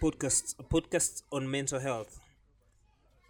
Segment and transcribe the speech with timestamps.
[0.00, 2.20] Mindspace podcast, a podcast on mental health.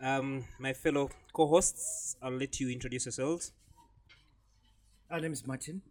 [0.03, 3.53] Um, my fellow co-hosts, I'll let you introduce yourselves.
[5.11, 5.83] My name is Martin.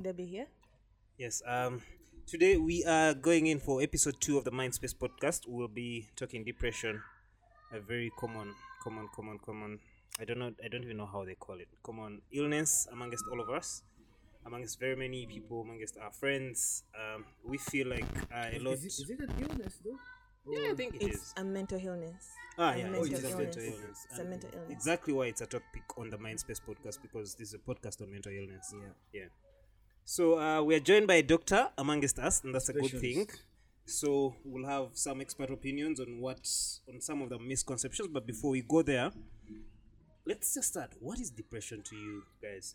[0.00, 0.46] Debbie here.
[1.18, 1.42] Yes.
[1.46, 1.82] Um,
[2.26, 5.42] today we are going in for episode two of the Mindspace podcast.
[5.46, 7.02] We'll be talking depression,
[7.72, 9.78] a very common, common, common, common.
[10.20, 10.52] I don't know.
[10.64, 11.68] I don't even know how they call it.
[11.82, 13.82] Common illness amongst all of us,
[14.44, 16.84] amongst very many people, amongst our friends.
[16.94, 18.74] Um, we feel like uh, a lot.
[18.74, 19.98] Is it, is it an illness though?
[20.48, 21.34] Yeah, I think it It's is.
[21.36, 22.28] a mental illness.
[22.58, 24.06] Ah, a yeah, mental it is a mental illness.
[24.10, 24.70] It's a mental illness.
[24.70, 28.10] Exactly why it's a topic on the Mindspace podcast because this is a podcast on
[28.10, 28.72] mental illness.
[28.74, 29.20] Yeah.
[29.20, 29.26] Yeah.
[30.04, 33.26] So uh, we are joined by a doctor amongst us, and that's a good thing.
[33.84, 36.40] So we'll have some expert opinions on what
[36.88, 38.08] on some of the misconceptions.
[38.12, 39.10] But before we go there,
[40.26, 40.90] let's just start.
[41.00, 42.74] What is depression to you guys?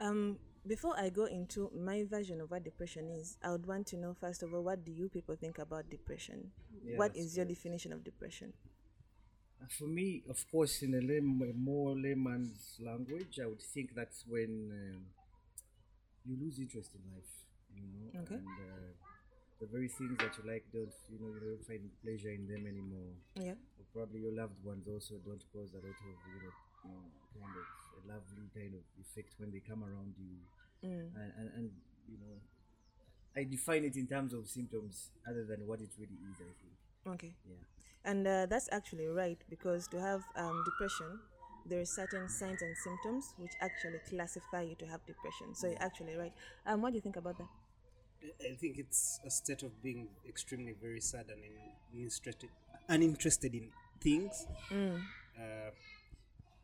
[0.00, 3.96] Um, before I go into my version of what depression is, I would want to
[3.96, 6.50] know first of all what do you people think about depression?
[6.84, 8.52] Yeah, what is your definition of depression?
[9.60, 14.24] Uh, For me, of course, in a a more layman's language, I would think that's
[14.26, 15.06] when um,
[16.24, 17.32] you lose interest in life.
[17.74, 18.36] You know, Okay.
[18.36, 18.92] and uh,
[19.60, 22.66] the very things that you like don't, you know, you don't find pleasure in them
[22.66, 23.14] anymore.
[23.36, 23.56] Yeah.
[23.78, 27.02] Or probably your loved ones also don't cause a lot of, you know, you know
[27.38, 27.66] kind of
[27.98, 30.36] a lovely kind of effect when they come around you.
[30.84, 31.14] Mm.
[31.14, 31.70] and, and, and
[32.08, 32.36] you know
[33.36, 36.74] i define it in terms of symptoms other than what it really is i think
[37.14, 37.32] Okay.
[37.48, 37.62] yeah
[38.04, 41.20] And uh, that's actually right because to have um, depression,
[41.70, 45.54] there are certain signs and symptoms which actually classify you to have depression.
[45.54, 46.32] So you're actually right.
[46.66, 47.50] Um, what do you think about that?
[48.26, 50.00] I- I think it's a state of being
[50.32, 52.50] extremely very sad and in- interested,
[52.88, 53.70] uninterested in
[54.00, 54.34] things.
[55.38, 55.70] Uh,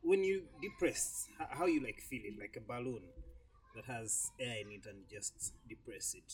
[0.08, 2.34] when you depressed, how you like feel it?
[2.40, 3.02] Like a balloon
[3.74, 6.30] that has air in it and just depress it.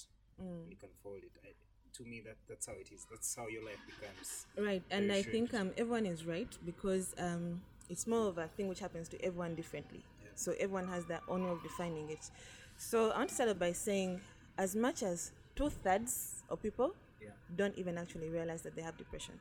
[0.71, 1.33] You can fold it.
[1.45, 1.49] I,
[1.97, 3.07] to me, that that's how it is.
[3.11, 4.47] That's how your life becomes.
[4.59, 5.51] Right, and I strange.
[5.51, 9.25] think um, everyone is right because um, it's more of a thing which happens to
[9.25, 10.03] everyone differently.
[10.37, 12.29] So everyone has their own way of defining it.
[12.77, 14.21] So I want to start off by saying,
[14.59, 17.31] as much as two thirds of people Yeah.
[17.57, 19.35] don't even actually realize that they have depression.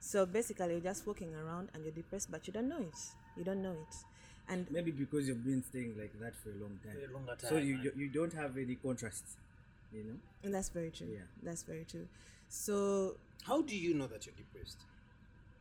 [0.00, 3.00] So basically, you're just walking around and you're depressed, but you don't know it.
[3.36, 3.96] You don't know it,
[4.48, 7.56] and maybe because you've been staying like that for a long time a longer so
[7.56, 7.84] you man.
[7.84, 9.24] you- you don't have any contrast,
[9.92, 10.14] you know
[10.44, 11.08] and that's very true.
[11.12, 11.20] Yeah.
[11.42, 12.06] That's very true.
[12.48, 14.78] So How do you know that you're depressed?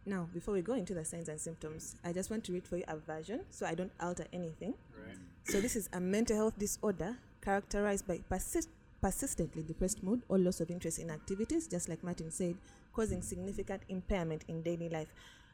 [0.07, 2.77] now, before we go into the signs and symptoms, I just want to read for
[2.77, 4.75] you a version so I don't alter anything.
[4.95, 5.17] Right.
[5.45, 8.69] So this is a mental health disorder characterized by persist-
[9.01, 12.55] persistently depressed mood or loss of interest in activities, just like Martin said,
[12.93, 15.11] causing significant impairment in daily life.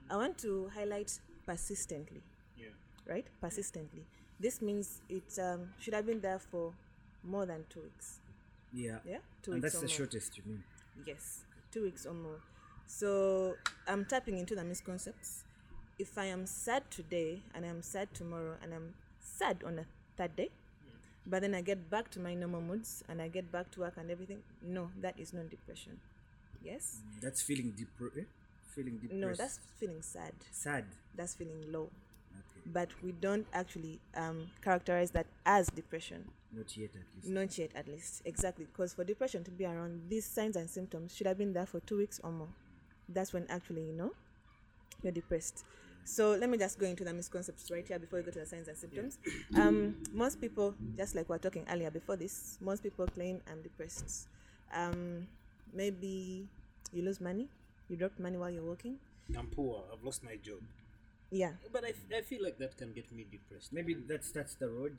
[0.10, 1.18] I want to highlight
[1.52, 2.22] persistently,
[2.58, 2.70] Yeah.
[3.06, 3.26] right?
[3.42, 4.04] Persistently.
[4.40, 6.74] This means it um, should have been there for
[7.24, 8.20] more than two weeks.
[8.74, 9.98] yeah Yeah, two and weeks that's the more.
[9.98, 10.64] shortest you mean
[11.06, 12.40] Yes, two weeks or more.
[12.88, 13.10] So
[13.88, 15.44] I'm tapping into the misconcepts.
[16.00, 19.86] If I am sad today and I'm sad tomorrow and I'm sad on a
[20.18, 20.50] third day,
[21.26, 23.96] but then I get back to my normal moods and I get back to work
[23.98, 26.00] and everything, no, that is not depression.
[26.64, 27.00] Yes?
[27.22, 28.26] that's feeling depre- eh?
[28.76, 30.34] Feeling depressed No, that's feeling sad.
[30.52, 31.84] sad That's feeling low.
[32.34, 36.26] okay But we don't actually um, characterize that as depression.
[36.54, 38.22] not yet at least Not yet, at least.
[38.26, 38.66] Exactly.
[38.66, 41.80] Because for depression to be around, these signs and symptoms should have been there for
[41.82, 42.50] two weeks or more.
[43.10, 44.12] That's when actually, you know,
[45.04, 45.64] you're depressed.
[46.04, 48.46] So let me just go into the misconceptions right here before we go to the
[48.46, 49.20] signs and symptoms.
[49.56, 53.62] Um, most people, just like we were talking earlier before this, most people claim I'm
[53.62, 54.28] depressed.
[54.74, 55.28] Um,
[55.74, 56.48] maybe
[56.92, 57.48] you lose money,
[57.92, 58.98] you dropped money while you're working.
[59.38, 59.84] I'm poor.
[59.94, 60.60] I've lost my job.
[61.30, 63.72] Yeah, But I, f- I feel like that can get me depressed.
[63.72, 64.98] maybe that's that's the road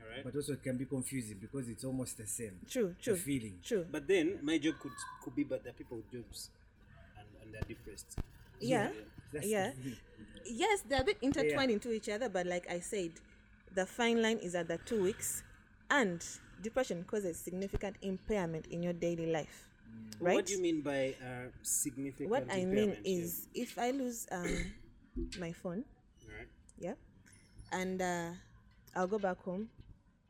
[0.00, 0.24] All right.
[0.24, 3.58] but also it can be confusing because it's almost the same true, the true, feeling
[3.62, 3.84] true.
[3.90, 6.48] But then my job could could be, but there are people with jobs,
[7.18, 8.16] and, and they're depressed.
[8.60, 8.88] Yeah.
[9.32, 9.72] That's yeah.
[9.84, 9.92] the.
[10.46, 13.12] Yes, they're a bit intertwined into each other, but like I said,
[13.74, 15.42] the fine line is at the two weeks,
[15.90, 16.24] and
[16.62, 19.68] depression causes significant impairment in your daily life.
[20.20, 20.34] Right?
[20.36, 22.30] What do you mean by uh, significant?
[22.30, 23.06] What I mean impairment?
[23.06, 24.56] is, if I lose um,
[25.40, 25.84] my phone,
[26.22, 26.34] Yeah.
[26.38, 26.48] Right.
[26.78, 26.94] yeah,
[27.72, 28.30] and uh,
[28.94, 29.68] I'll go back home,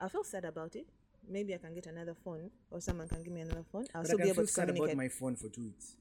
[0.00, 0.87] I'll feel sad about it.
[1.28, 3.87] Maybe I can get another phone, or someone can give me another phone.
[3.94, 4.94] I'll but still I be can able feel to sad communicate.
[4.94, 5.96] about my phone for two weeks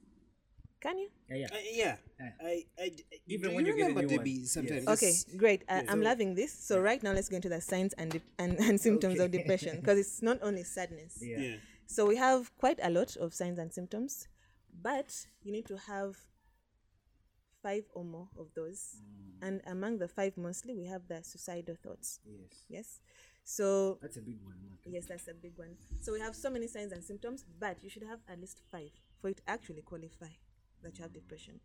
[0.80, 1.08] can you?
[1.30, 1.96] yeah yeah Uh, yeah.
[2.20, 2.30] Yeah.
[2.42, 2.90] I, I,
[3.26, 4.16] Even do when you you get a remember new one.
[4.18, 4.50] Debbie Yes.
[4.52, 4.86] sometimes?
[4.88, 5.62] Okay, great.
[5.66, 6.52] I, yeah, I'm so- loving this.
[6.52, 9.80] So right now, let's go into the signs and dep- and, and symptoms of depression
[9.80, 11.16] because it's not only sadness.
[11.22, 11.56] yeah, Yeah.
[11.86, 14.28] So we have quite a lot of signs and symptoms,
[14.82, 16.16] but you need to have
[17.62, 18.96] five or more of those.
[19.42, 22.20] And among the five, mostly we have the suicidal thoughts.
[22.24, 23.00] yes Yes.
[23.44, 24.54] So That's a big one.
[24.86, 25.76] Yes, that's a big one.
[26.00, 28.90] So we have so many signs and symptoms, but you should have at least five
[29.20, 30.32] for it to actually qualify
[30.82, 31.60] that you have depression.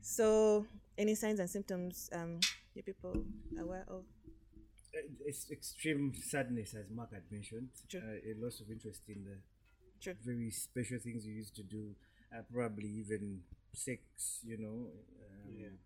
[0.00, 0.66] So,
[0.98, 2.40] any signs and symptoms um,
[2.74, 3.24] you people
[3.58, 4.04] aware of?
[4.94, 7.68] Uh, It's extreme sadness, as Mark had mentioned.
[7.88, 8.00] True.
[8.00, 9.36] Uh, a loss of interest in the
[10.00, 10.14] True.
[10.24, 11.94] very special things you used to do,
[12.32, 13.42] uh, probably even
[13.72, 14.90] sex, you know.
[15.46, 15.78] Um,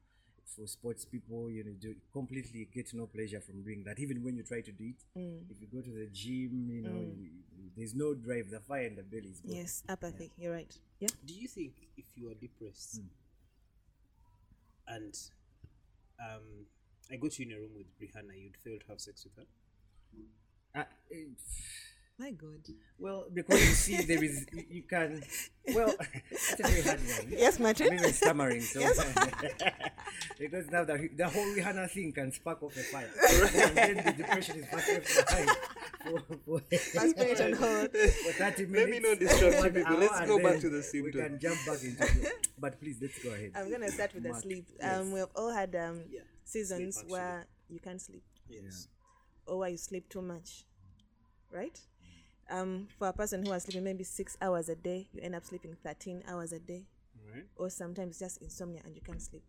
[0.56, 3.98] For sports people, you know, do completely get no pleasure from doing that.
[4.00, 5.44] Even when you try to do it, Mm.
[5.50, 8.48] if you go to the gym, you know, you, you- there's no drive.
[8.50, 9.54] The fire in the belly is gone.
[9.54, 10.32] Yes, apathy.
[10.38, 10.74] You're right.
[11.00, 11.10] Yeah.
[11.24, 13.02] Do you think if you are depressed
[14.88, 15.14] and
[16.18, 16.66] um,
[17.10, 20.80] I got you in a room with Rihanna, you'd fail to have sex with her?
[20.80, 20.84] Uh,
[22.18, 22.60] My God.
[22.98, 25.22] well, because you see, there is you, you can.
[25.74, 25.94] Well,
[26.30, 27.26] that's a very hard one.
[27.30, 27.86] Yes, Martin.
[27.88, 28.60] I'm even stammering.
[28.60, 28.80] So
[30.38, 34.12] because now the, the whole Rihanna thing can spark off a fire, and then the
[34.12, 35.50] depression is back left behind
[36.04, 37.90] for, for, Let's put it on hold.
[37.92, 38.72] for 30 minutes.
[38.72, 39.96] Let me not distract you people.
[39.96, 42.48] Let's go back to the We can jump back into it.
[42.58, 43.52] But please, let's go ahead.
[43.54, 44.66] I'm gonna start with the Mark, sleep.
[44.78, 44.98] yes.
[44.98, 48.88] Um, we've all had um Yeah, seasons sleep, where you can't sleep Yes.
[49.46, 50.64] or where you sleep too much,
[51.50, 51.78] right?
[52.50, 55.44] Um, for a person who is sleeping maybe six hours a day, you end up
[55.44, 56.86] sleeping 13 hours a day,
[57.34, 57.44] Right.
[57.56, 59.42] or sometimes just insomnia and you can't sleep.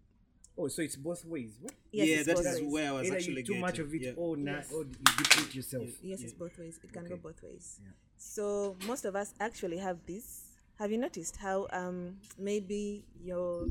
[0.57, 1.57] Oh, so it's both ways.
[1.61, 1.73] What?
[1.91, 2.71] Yes, yeah, it's that both is ways.
[2.73, 4.11] where I was Either actually you too much of it, yeah.
[4.17, 4.71] or not, Yes.
[4.73, 5.89] or you deplete yourself.
[6.01, 6.77] Yes, it's both ways.
[6.83, 7.79] It can go both ways.
[7.81, 7.91] Yeah.
[8.17, 10.57] So most of us actually have this.
[10.77, 13.65] Have you noticed how um maybe you're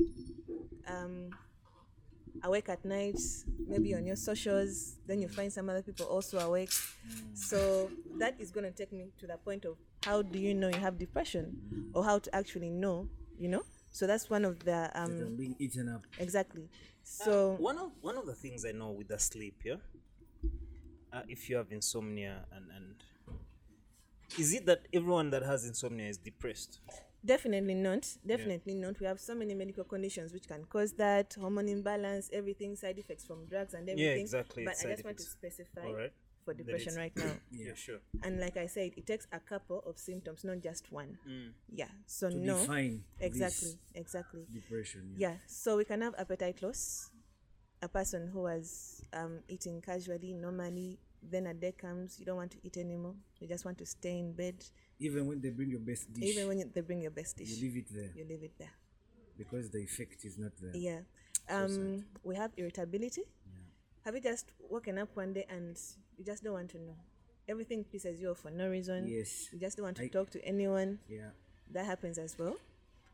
[0.87, 1.29] um
[2.43, 3.19] awake at night,
[3.67, 6.71] maybe on your socials, then you find some other people also awake.
[7.33, 10.69] So that is going to take me to the point of how do you know
[10.69, 13.07] you have depression, or how to actually know,
[13.37, 13.63] you know?
[13.91, 16.03] So that's one of the um I'm being eaten up.
[16.19, 16.69] exactly.
[17.03, 19.75] So one of one of the things I know with the sleep, yeah.
[21.11, 22.95] Uh, if you have insomnia and and
[24.37, 26.79] is it that everyone that has insomnia is depressed?
[27.25, 28.07] Definitely not.
[28.25, 28.99] Definitely not.
[28.99, 33.25] We have so many medical conditions which can cause that hormone imbalance, everything, side effects
[33.25, 34.15] from drugs and everything.
[34.15, 36.13] Yeah, exactly, But it's I side just want to specify Alright.
[36.45, 37.31] for depression right now.
[37.51, 37.99] Yeah, sure.
[38.23, 41.17] And like I said, it takes a couple of symptoms, not just one.
[41.27, 41.51] Mm.
[41.73, 41.89] Yeah.
[42.05, 42.57] So To no.
[42.57, 43.77] define Exactly.
[43.95, 44.45] Exactly.
[44.53, 45.15] depression.
[45.17, 45.29] Yeah.
[45.31, 45.35] Yeah.
[45.47, 47.11] So we can have appetite loss.
[47.81, 52.51] A person who was um, eating casually, normally, then a day comes, you don't want
[52.51, 53.15] to eat anymore.
[53.39, 54.55] You just want to stay in bed.
[54.99, 57.61] Even when they bring your best dish, Even when they bring your best dish, you
[57.69, 58.71] leave it there you leave it there.
[59.37, 60.75] because the effect is not there.
[60.75, 60.99] Yeah.
[61.49, 63.23] Um, we have irritability.
[64.05, 65.77] Have you just woken up one day and
[66.17, 66.95] you just don't want to know?
[67.47, 69.07] Everything pisses you off for no reason.
[69.07, 69.49] Yes.
[69.51, 70.99] You just don't want to I- talk to anyone.
[71.07, 71.29] Yeah.
[71.71, 72.55] That happens as well.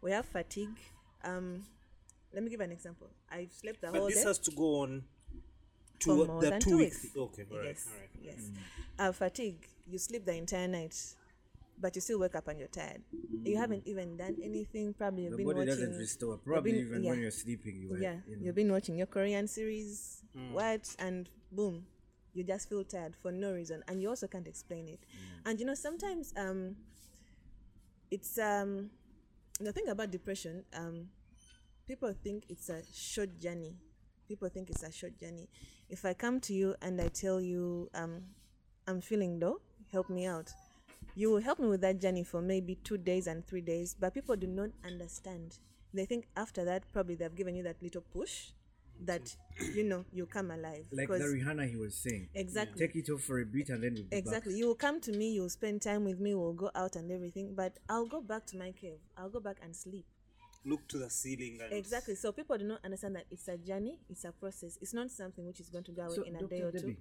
[0.01, 0.77] We have fatigue.
[1.23, 1.65] Um,
[2.33, 3.07] let me give an example.
[3.31, 4.23] I've slept the But whole this day.
[4.27, 5.03] has to go on
[6.01, 7.03] For more the than two two weeks.
[7.03, 7.17] weeks.
[7.17, 7.87] Okay, all right, yes.
[7.87, 8.09] all right.
[8.21, 8.49] Yes.
[8.99, 9.67] Uh, fatigue.
[9.87, 10.95] You sleep the entire night,
[11.79, 13.01] but you still wake up and you're tired.
[13.43, 14.93] You haven't even done anything.
[14.93, 15.69] Probably you've The been body watching.
[15.73, 16.37] doesn't restore.
[16.37, 17.09] Probably been- even yeah.
[17.11, 18.41] when you're sleeping, you are, yeah, you know.
[18.45, 21.85] you've been watching your Korean series, what, and boom,
[22.33, 24.99] you just feel tired for no reason, and you also can't explain it.
[25.45, 26.75] And you know, sometimes um,
[28.11, 28.89] it's um,
[29.59, 30.63] the thing about depression.
[30.73, 31.07] Um,
[31.87, 33.75] people think it's a short journey.
[34.27, 35.47] People think it's a short journey.
[35.89, 38.23] If I come to you and I tell you um,
[38.87, 39.57] I'm feeling low,
[39.91, 40.51] help me out.
[41.15, 44.13] You will help me with that journey for maybe two days and three days, but
[44.13, 45.57] people do not understand.
[45.93, 48.51] They think after that, probably they've given you that little push
[49.03, 49.35] that
[49.73, 50.85] you know you come alive.
[50.91, 52.29] like the Rihanna he was saying.
[52.33, 54.55] exactly, Take it off for a bit and then we'll be exactly.
[54.57, 57.53] You will come to me, you'll spend time with me, we'll go out and everything,
[57.55, 58.99] but I'll go back to my cave.
[59.17, 60.05] I'll go back and sleep.
[60.65, 62.15] Look to the ceiling and Exactly.
[62.15, 64.77] So people do not understand that it's a journey, it's a process.
[64.81, 66.47] It's not something which is going to go away So, in a Dr.
[66.55, 66.79] day or two.
[66.79, 66.97] Debbie,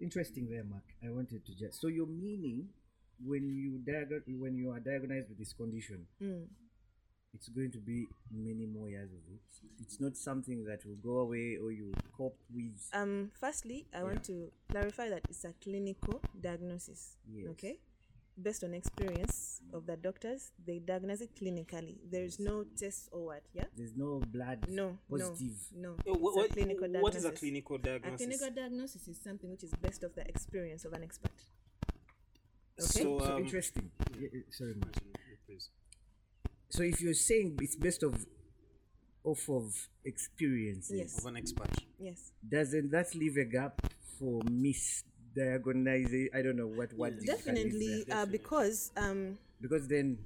[0.00, 0.84] interesting there, Mark.
[1.04, 2.68] I wanted to just so you're meaning
[3.24, 6.46] when you diag- when you are diagnosed with this condition, Mm.
[7.34, 9.40] it's going to be many more years of it.
[9.80, 12.88] It's not something that will go away or you cope with.
[12.92, 17.16] Um, firstly, I want to clarify that it's a clinical diagnosis.
[17.30, 17.48] Yes.
[17.48, 17.80] Okay,
[18.40, 21.98] based on experience of the doctors, they diagnose it clinically.
[22.08, 23.42] There is no test or what.
[23.52, 23.64] Yeah.
[23.76, 24.98] There's no blood No.
[25.10, 25.56] positive.
[25.74, 25.90] No.
[25.90, 25.96] No.
[26.06, 27.42] It's what, a what, clinical what is a diagnosis.
[27.42, 31.32] A clinical diagnosis is something which is based off the experience of an expert.
[32.80, 33.02] Okay.
[33.02, 33.90] So, So um, interesting.
[34.20, 34.94] Yeah, yeah, sorry, Mark.
[35.46, 35.70] please.
[36.70, 38.26] So if you're saying it's best of
[39.24, 41.18] off of experiences, Yes.
[41.18, 41.70] Of an expert.
[41.98, 42.32] Yes.
[42.48, 43.80] doesn't that leave a gap
[44.18, 46.28] for misdiagnosing?
[46.34, 50.18] I don't know what what Definitely, uh, because um, because then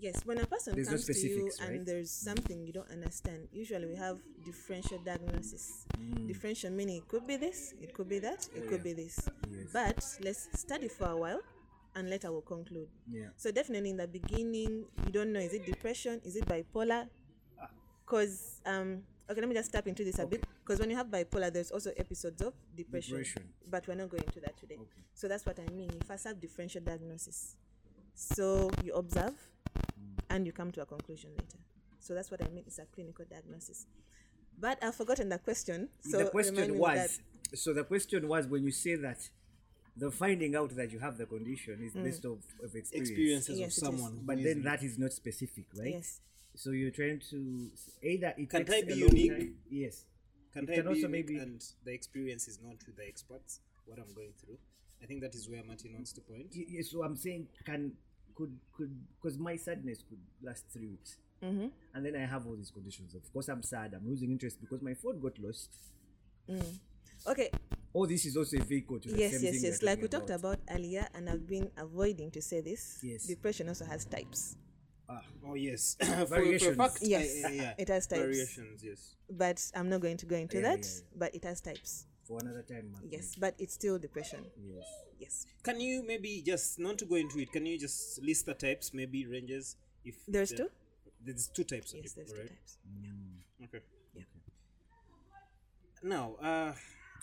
[0.00, 1.84] Yes, when a person There's no comes to you and right?
[1.86, 5.84] there's something you don't understand, usually we have differential diagnosis.
[5.98, 6.26] Mm.
[6.26, 9.28] Differential meaning it could be this, it could be that, it could be this.
[9.50, 9.68] Yes.
[9.74, 11.40] But let's study for a while
[11.94, 12.88] and later we'll conclude.
[13.10, 13.28] Yeah.
[13.36, 17.08] So definitely in the beginning, you don't know is it depression, is it bipolar?
[17.60, 17.68] Ah.
[18.04, 20.44] Because um, okay, let me just tap into this a bit.
[20.64, 23.42] Because when you have bipolar, there's also episodes of depression, Depression.
[23.68, 24.74] but we're not going into that today.
[24.76, 25.02] Okay.
[25.14, 25.90] So that's what I mean.
[25.92, 27.56] You first have differential diagnosis.
[28.14, 29.34] So you observe,
[29.98, 30.22] Mm.
[30.30, 31.58] and you come to a conclusion later.
[32.00, 32.64] So that's what I mean.
[32.66, 33.86] It's a clinical diagnosis.
[34.58, 35.88] But I've forgotten the question.
[36.00, 37.20] So the question was
[37.54, 39.28] so the question was when you say that
[39.96, 41.86] the finding out that you have the condition Mm.
[41.86, 44.20] is based of, of experience, Experiences Yes, of someone.
[44.24, 46.20] but then in- that is not specific right Yes.
[46.54, 47.70] so you're trying to
[48.02, 49.38] either it Can takes type a be long unique?
[49.38, 50.04] time- yes
[50.52, 53.60] can, it I can be also maybe and the experience is not with the experts
[53.86, 54.58] what i'm going through
[55.02, 57.92] i think that is where martin wants to point Y- yes so i'm saying can
[58.34, 61.68] could could because my sadness could last three weeks Mm-hmm.
[61.94, 64.82] and then i have all these conditions of course i'm sad i'm losing interest because
[64.82, 65.70] my phone got lost
[67.28, 67.50] Okay.
[67.92, 69.82] All this is also a vehicle to the Yes, same yes, thing yes.
[69.82, 72.98] we're Like we talking talked about earlier, and I've been avoiding to say this.
[73.02, 73.26] Yes.
[73.26, 74.56] Depression also has types,
[75.08, 76.76] ah, oh yes for, for Variations.
[76.76, 77.74] fact Yes, I- I- yeah.
[77.78, 78.20] it has types.
[78.22, 80.80] variations yes but I'm not going to go into Yeah, that.
[80.84, 81.18] yeah, yeah.
[81.18, 82.06] But it has types.
[82.26, 84.44] for another time Mark, Yes, but it's still depression.
[84.56, 84.86] yes
[85.18, 85.46] Yes.
[85.64, 88.94] can you maybe just not to go into it can you just list the types
[88.94, 90.68] maybe ranges if There's the- two?
[91.24, 92.48] there's two types of Yes, people, there's two right?
[92.48, 92.78] types.
[93.64, 94.22] okay Yeah.
[96.02, 96.72] now uh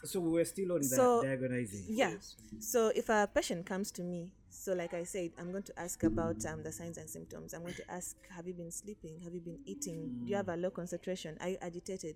[0.04, 1.86] So we were still on the So- diagonizing.
[1.89, 2.13] Yeah.
[2.60, 6.04] So if a patient comes to me, so like I said, I'm going to ask
[6.04, 7.54] about um, the signs and symptoms.
[7.54, 9.20] I'm going to ask, have you been sleeping?
[9.24, 10.22] Have you been eating?
[10.24, 11.38] Do you have a low concentration?
[11.42, 12.16] Are you agitated?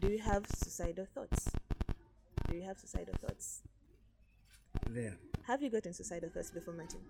[0.00, 1.50] Do you have suicidal thoughts?
[2.50, 3.62] Do you have suicidal thoughts?
[4.88, 5.16] There.
[5.46, 7.00] Have you gotten suicidal thoughts before, Martin?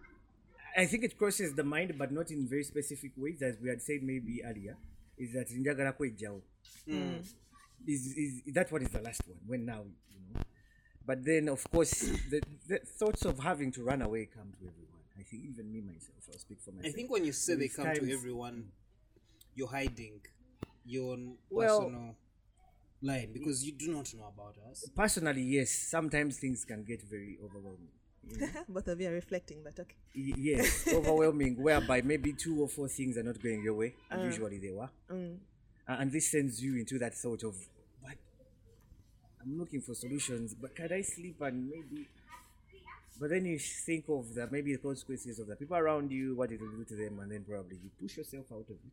[0.76, 3.82] I think it crosses the mind, but not in very specific ways, as we had
[3.82, 4.76] said maybe earlier.
[5.18, 6.40] Is that njagala kwejjawo.
[7.86, 9.38] Is is that what is the last one?
[9.46, 10.40] When now, you know.
[11.04, 11.92] But then, of course,
[12.30, 15.02] the, the thoughts of having to run away come to everyone.
[15.18, 16.92] I think even me myself, I'll speak for myself.
[16.92, 18.68] I think when you say they There's come to everyone,
[19.54, 20.20] you're hiding
[20.84, 22.16] your own Well- personal
[23.02, 24.88] line because you do not know about us.
[24.94, 27.90] personally, yes, sometimes things can get very overwhelming.
[28.68, 29.96] Both of you are reflecting, but okay.
[30.14, 34.22] Y- yes, overwhelming, whereby maybe two or four things are not going your way, and
[34.22, 34.88] usually they were.
[35.10, 35.38] Mm.
[36.00, 37.54] And this sends you into that thought of,
[38.02, 38.16] but
[39.42, 42.08] I'm looking for solutions, but can I sleep and maybe.
[43.20, 46.50] But then you think of the maybe the consequences of the people around you, what
[46.50, 48.92] it will do to them, and then probably you push yourself out of it.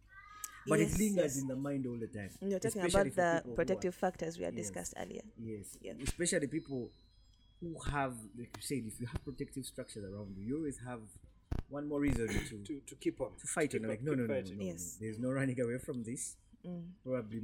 [0.68, 1.42] But Yes, it lingers yes.
[1.42, 2.30] in the mind all the time.
[2.42, 5.22] You're talking especially about the people who are- protective factors we had discussed earlier.
[5.42, 5.78] Yes.
[5.82, 5.94] Yeah.
[6.04, 6.92] Especially people
[7.62, 11.00] who have, like you said, if you have protective structures around you, you always have
[11.70, 13.32] one more reason to to, To, to keep on.
[13.40, 13.72] To fight.
[13.72, 14.98] Keep And like, on, no, no, no, no, no, Yes.
[15.00, 15.06] no.
[15.06, 16.36] There's no running away from this.
[17.04, 17.42] Probably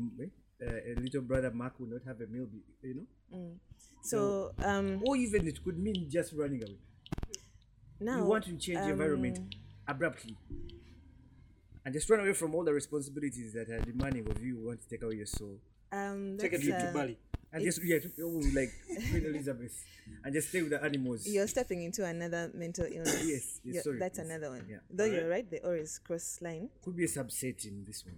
[0.62, 2.48] eh, uh, a little brother Mark will not have a meal,
[2.82, 3.52] you know.
[4.02, 6.78] So um, Or even it could mean just running away.
[8.00, 9.50] now you want to change the environment um,
[9.88, 10.38] abruptly.
[11.84, 14.58] And just run away from all the responsibilities that are demanding of you.
[14.58, 15.60] You want to take away your soul.
[15.92, 17.18] Um, Take a trip uh, to Bali.
[17.54, 18.72] And just, yeah, oh, like
[19.12, 19.86] Queen Elizabeth.
[20.24, 21.28] And just stay with the animals.
[21.28, 23.24] You're stepping into another mental illness.
[23.26, 24.66] Yes, yes, sorry, that's yes, another one.
[24.70, 24.78] yeah.
[24.90, 26.70] Though you're right, the or is cross line.
[26.84, 28.16] Could be a subset in this one.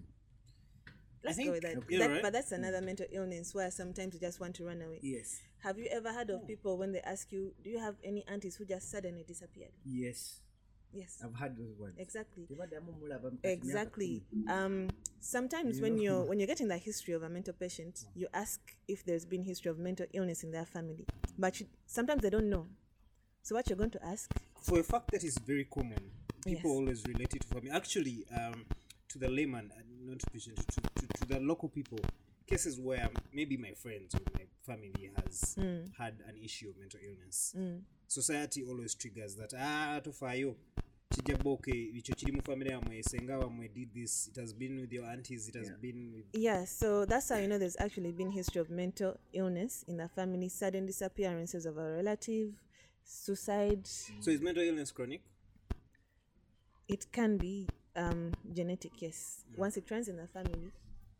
[1.27, 1.89] Let's think go with that.
[1.89, 2.21] you're That- right.
[2.21, 4.99] But that's another mental illness where sometimes you just want to run away.
[5.01, 5.41] Yes.
[5.59, 8.55] Have you ever heard of people when they ask you, "Do you have any aunties
[8.55, 10.41] who just suddenly disappeared?" Yes.
[10.93, 11.95] Yes, I've had those ones.
[11.97, 12.45] exactly.
[12.47, 14.23] Tebaddamu mulaba mukati Exactly.
[14.47, 18.59] Um, sometimes when you're when you're getting the history of a mental patient, you ask
[18.87, 21.05] if there's been history of mental illness in their family,
[21.37, 22.67] but you, sometimes they don't know.
[23.43, 24.31] So what you're going to ask?
[24.61, 25.99] For a fact that is very common,
[26.45, 26.77] people Yes.
[26.77, 27.69] always relate it to family.
[27.69, 28.65] Actually, um,
[29.09, 31.99] to the layman, uh, not to patient, to, to, to the local people,
[32.45, 35.91] cases where maybe my friends or my family has Mm.
[35.97, 37.55] had an issue of mental illness.
[38.07, 40.55] Society always triggers that, ah, tofayo.
[41.09, 45.05] kijjaboke ekyo kiri mu family yammwe senga wammwe did this it has been with your
[45.05, 48.59] aunties it has been with Yeah, so that's how you know there's actually been history
[48.61, 52.53] of mental illness in the family, sudden disappearances of a relative,
[53.05, 53.87] suicide.
[54.19, 55.21] so is mental illness chronic
[56.89, 59.45] It can be um, genetic, yes.
[59.57, 60.71] Once it runs in the family,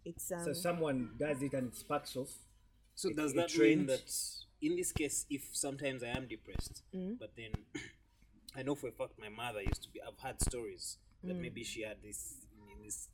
[0.10, 2.32] it's um, So someone does it and it sparks off.
[2.96, 3.78] So does a that trend.
[3.78, 4.12] mean that
[4.62, 7.20] in this case, if sometimes I am depressed, Mm.
[7.20, 7.52] but then
[8.56, 10.02] I know for a fact my mother used to be.
[10.02, 11.42] I've had stories that Mm.
[11.42, 12.20] maybe she had this
[12.72, 13.10] in this.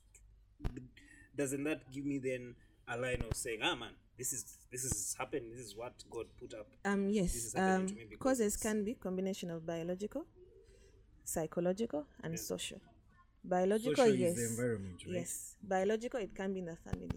[1.36, 2.56] Doesn't that give me then
[2.88, 5.52] a line of saying, "Ah, man, this is this is happened.
[5.52, 8.56] This is what God put up." Um, This yes, is um, to me because causes
[8.58, 10.26] can be combination of biological,
[11.26, 12.80] psychological, and social.
[13.44, 14.38] Biological, Social yes.
[14.38, 15.16] is the environment, right?
[15.16, 15.56] Yes.
[15.62, 17.10] Biological, it can be in the family.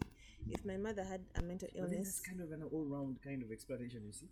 [0.49, 3.43] If my mother had a mental But then illness, that's kind of an all-round kind
[3.43, 4.29] of explanation, you see.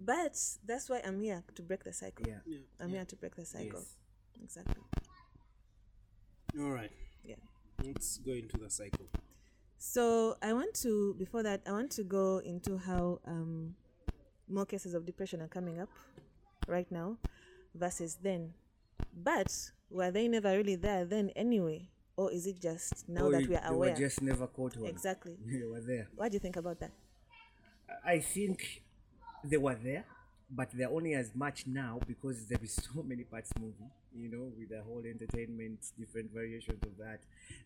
[0.00, 0.36] but
[0.66, 2.26] that's why I'm here to break the cycle.
[2.26, 2.40] Yeah.
[2.46, 2.58] Yeah.
[2.80, 3.80] I'm here to break the cycle.
[3.80, 3.96] Yes.
[4.42, 4.82] Exactly.
[6.58, 6.90] All right.
[7.24, 7.36] Yeah.
[7.84, 9.06] Let's go into the cycle.
[9.78, 13.74] So I want to before that I want to go into how um,
[14.48, 15.88] more cases of depression are coming up
[16.66, 17.18] right now
[17.74, 18.54] versus then.
[19.14, 23.48] But were they never really there then anyway, or is it just now Or that
[23.48, 23.90] we are they aware?
[23.92, 24.90] were just never caught one.
[24.90, 25.36] Exactly.
[25.46, 26.08] they were there.
[26.16, 26.90] What do you think about that?
[28.04, 28.82] I think
[29.44, 30.04] they were there,
[30.50, 33.90] but they're only as much now because there is so many parts moving.
[34.14, 37.20] You know, with the whole entertainment, different variations of that,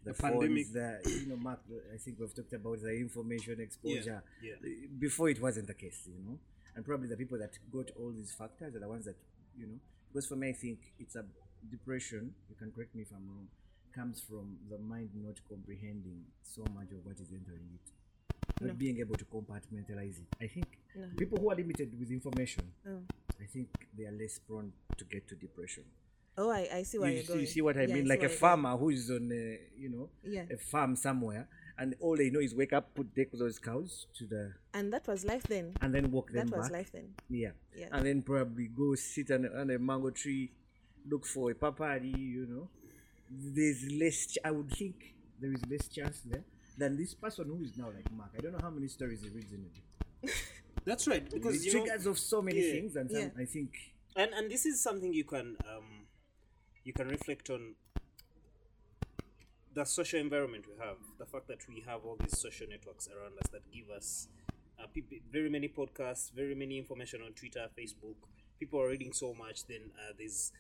[0.05, 0.73] the, The phones, pandemic.
[0.73, 1.61] the you know, Mark.
[1.95, 4.23] I think we've talked about the information exposure.
[4.43, 4.53] yeah.
[4.63, 6.39] Uh, before it wasn't the case, you know,
[6.77, 9.17] and probably the people that got all these factors are the ones that
[9.59, 9.79] you know.
[10.13, 11.25] Because for me, I think it's a
[11.71, 12.35] depression.
[12.49, 13.49] You can correct me if I'm wrong.
[13.95, 17.91] Comes from the mind not comprehending so much of what is entering it
[18.61, 20.27] not being able to compartmentalize it.
[20.41, 20.67] I think
[21.17, 23.03] people who are limited with information, Mm.
[23.41, 25.85] I think they are less prone to get to depression.
[26.39, 27.41] Oh, I, I see where You you're going.
[27.41, 28.05] you see what I Yeah, mean?
[28.05, 30.45] see Like a farmer who is on, a, you know, Yeah.
[30.51, 34.27] a farm somewhere, and all they know is wake up, put take those cows to
[34.27, 35.75] the, And that was life then.
[35.81, 36.73] and then walk them That was back.
[36.79, 37.15] life then.
[37.29, 37.51] Yeah.
[37.77, 37.89] Yeah.
[37.93, 40.53] and then probably go sit on, on a mango tree,
[41.09, 42.17] look for a papari.
[42.17, 42.69] You know,
[43.31, 44.27] there's less.
[44.27, 46.45] ch- I would think there is less chance there
[46.79, 48.31] than this person who is now like Mark.
[48.37, 50.33] I don't know how many stories he reads in a day.
[50.85, 51.29] That's right.
[51.29, 53.29] Because it you know, triggers of so many yeah, things, and some, yeah.
[53.39, 56.07] I think and and this is something you can um,
[56.85, 57.75] you can reflect on
[59.75, 63.33] the social environment we have the fact that we have all these social networks around
[63.39, 64.29] us that give us
[64.79, 68.17] uh, peop very many podcasts very many information on twitter facebook
[68.61, 70.53] people are reading so much then uh, there's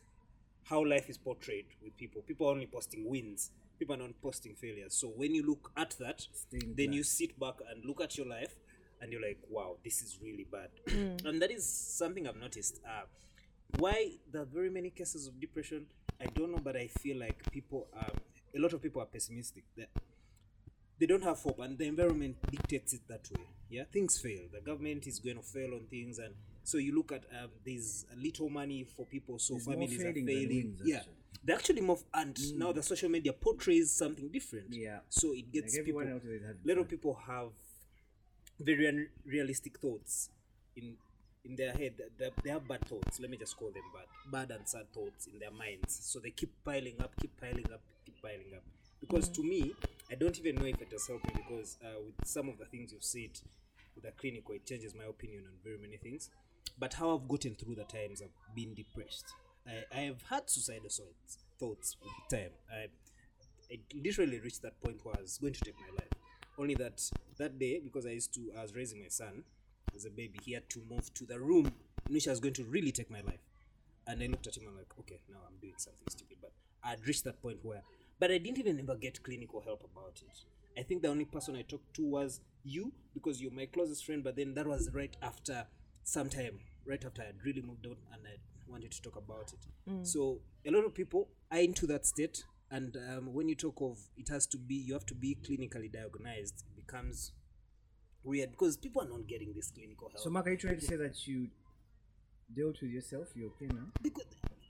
[0.64, 2.22] how life is portrayed with people.
[2.22, 3.50] People are only posting wins.
[3.78, 4.94] People are not posting failures.
[4.94, 8.26] So when you look at that Stained then you sit back and look at your
[8.26, 8.54] life
[9.00, 10.68] and you're like wow this is really bad.
[11.26, 12.80] And that is something i've noticed.
[12.86, 13.02] Uh,
[13.78, 15.86] why there are very many cases of depression
[16.20, 18.12] i don't know but i feel like people are
[18.54, 19.64] a lot of people are pessimistic.
[19.76, 19.88] That
[20.98, 23.44] they don't have hope and the environment dictates it that way.
[23.68, 24.42] Yeah things fail.
[24.52, 28.06] The government is going to fail on things and so you look at um, there's
[28.16, 30.96] little money for people so There's families are failing yeah.
[30.98, 31.12] actually.
[31.44, 34.66] they're actually more and now the social media portrays something different.
[34.72, 35.00] Yeah.
[35.08, 37.50] so it gets Like people everyone out there is having little people have
[38.60, 38.86] very
[39.26, 40.30] unrealistic thoughts
[40.76, 40.96] in
[41.44, 41.94] in their head.
[41.98, 43.18] They- they, they have bad thoughts.
[43.18, 44.06] Let me just call them bad.
[44.30, 45.98] Bad and sad thoughts in their minds.
[46.04, 48.62] So they keep piling up keep piling up keep piling up.
[49.00, 49.72] Because to me
[50.12, 52.66] i don't even know if it has helped me because uh, with some of the
[52.66, 53.30] things you've said
[53.96, 56.30] with the clinical it changes my opinion on very many things
[56.78, 59.26] but how i've gotten through the times i've been depressed
[59.66, 60.88] i, I have had suicidal
[61.58, 62.86] thoughts with time I,
[63.72, 66.12] I literally reached that point where I was going to take my life.
[66.58, 67.00] Only that
[67.38, 69.44] that day, because I used to, I was raising my son
[69.96, 71.72] as a baby, he had to move to the room
[72.06, 73.40] in which I was going to really take my life.
[74.06, 76.38] And I looked at him and I'm like, okay, now I'm doing something stupid.
[76.40, 76.52] But
[76.84, 77.82] I had reached that point where,
[78.18, 80.78] but I didn't even ever get clinical help about it.
[80.78, 84.24] I think the only person I talked to was you because you're my closest friend.
[84.24, 85.66] But then that was right after
[86.04, 88.36] some time, right after I had really moved on and I
[88.70, 90.06] wanted to talk about it.
[90.06, 92.44] So a lot of people are into that state.
[92.70, 95.92] And um, when you talk of it has to be, you have to be clinically
[95.92, 97.32] diagnosed, it becomes
[98.24, 100.18] weird because people are not getting this clinical help.
[100.22, 101.48] So, Mark, are you trying to say that you
[102.54, 103.28] dealt with yourself?
[103.34, 103.86] You're okay now?
[104.00, 104.24] because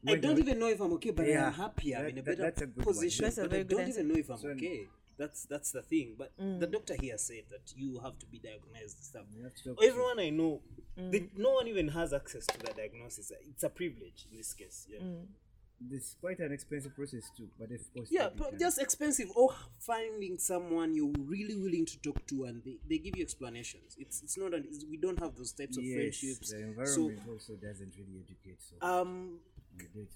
[0.09, 1.47] I don't even know if I'm okay, but Yeah.
[1.47, 1.95] I'm happy.
[1.95, 2.95] I'm That- in a that- better that's a good one.
[2.95, 3.25] position.
[3.25, 4.88] That's a but very I good don't even know if I'm So- okay.
[5.18, 6.14] That's that's the thing.
[6.18, 6.59] But mm.
[6.61, 9.22] the doctor here said that you have to be diagnosed and stuff.
[9.37, 10.61] You have to talk to- Everyone I know,
[10.98, 11.11] mm.
[11.11, 13.33] they, no one even has access to the diagnosis.
[13.48, 14.87] It's a privilege in this case.
[14.90, 15.01] Yeah.
[15.01, 15.27] Mm.
[15.90, 19.31] It's quite an expensive process too, but of course, Yeah, you but can- just expensive.
[19.35, 23.96] Or finding someone you're really willing to talk to, and they, they give you explanations.
[23.98, 24.55] It's it's not.
[24.55, 26.51] An, it's, we don't have those types of yes, friendships.
[26.51, 28.59] the So environment also doesn't really educate.
[28.62, 29.40] So, um, you did.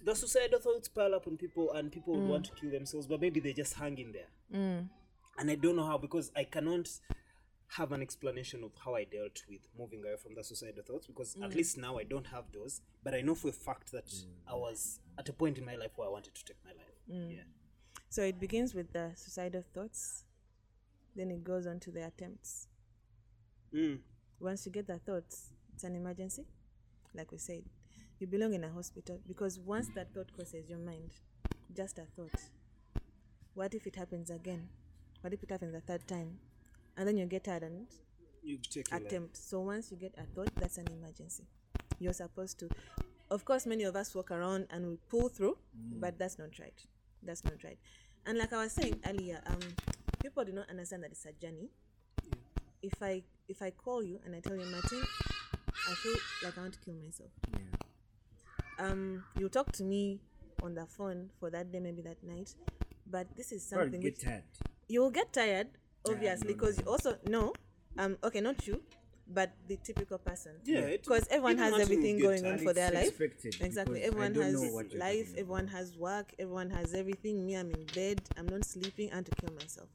[0.03, 3.21] The suicidal thoughts pile up on people and people would want to kill themselves but
[3.21, 4.29] maybe they just hang in there
[5.39, 6.89] and i don't know how because i cannot
[7.69, 11.35] have an explanation of how i dealt with moving away from the suicidal thoughts because
[11.43, 11.57] at mm.
[11.57, 14.13] least now i don't have those but i know for a fact that
[14.47, 14.61] i mm.
[14.61, 17.35] was at a point in my life where i wanted to take my life mm.
[17.35, 17.43] yeah
[18.09, 20.25] So it begins with the suicidal thoughts,
[21.15, 22.69] then it goes on to the attempts.
[23.75, 23.99] mm.
[24.41, 26.47] Once you get the thoughts, it's an emergency.
[27.15, 27.65] Like we said,
[28.19, 31.11] you belong in a hospital because once that thought crosses your mind,
[31.75, 32.41] just a thought.
[33.55, 34.69] What if it happens again?
[35.21, 36.39] What if it happens a third time?
[36.97, 37.87] And then you get tired and
[38.43, 39.07] you take your life.
[39.09, 39.37] attempt.
[39.37, 41.45] So once you get a thought, that's an emergency.
[41.99, 42.69] You're supposed to.
[43.31, 45.59] Of course, many of us walk around and we pull through,
[46.01, 46.81] but that's not right.
[47.23, 47.79] That's not right.
[48.25, 49.59] And like I was saying earlier, um,
[50.23, 51.71] people do not understand that it's a journey.
[52.83, 55.03] If I if I call you and I tell you, Martin,
[55.89, 57.31] I feel like I want to kill myself.
[57.53, 57.56] Yeah.
[58.79, 60.21] Um, you talk to me
[60.63, 62.55] on the phone for that day, maybe that night,
[63.11, 64.43] but this is something get which tired.
[64.89, 65.69] you will get tired,
[66.09, 67.53] obviously, because no, you also know,
[67.99, 68.81] um, okay, not you,
[69.29, 70.53] but the typical person.
[70.65, 72.59] Yeah, because everyone has everything going tired.
[72.61, 73.19] on for their life.
[73.61, 77.47] Exactly, everyone has know what you're life, everyone has work, everyone has everything.
[77.47, 79.89] Me, I'm in bed, I'm not sleeping, and to kill myself.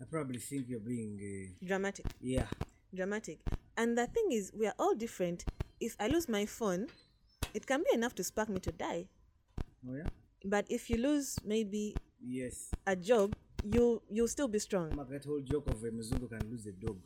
[0.00, 1.18] I probably think you're being.
[1.20, 2.46] Uh, Dramatic, yeah.
[2.94, 3.38] dramatic.
[3.76, 5.44] And the thing is, we are all different.
[5.80, 6.88] If I lose my phone,
[7.54, 9.06] it can be enough to spark me to die.
[9.88, 10.08] Oh yeah.
[10.44, 12.70] But if you lose maybe Yes.
[12.86, 13.34] a job,
[13.64, 14.94] you you'll still be strong.
[14.96, 16.98] Mark, that whole joke of a Mzungu can lose a dog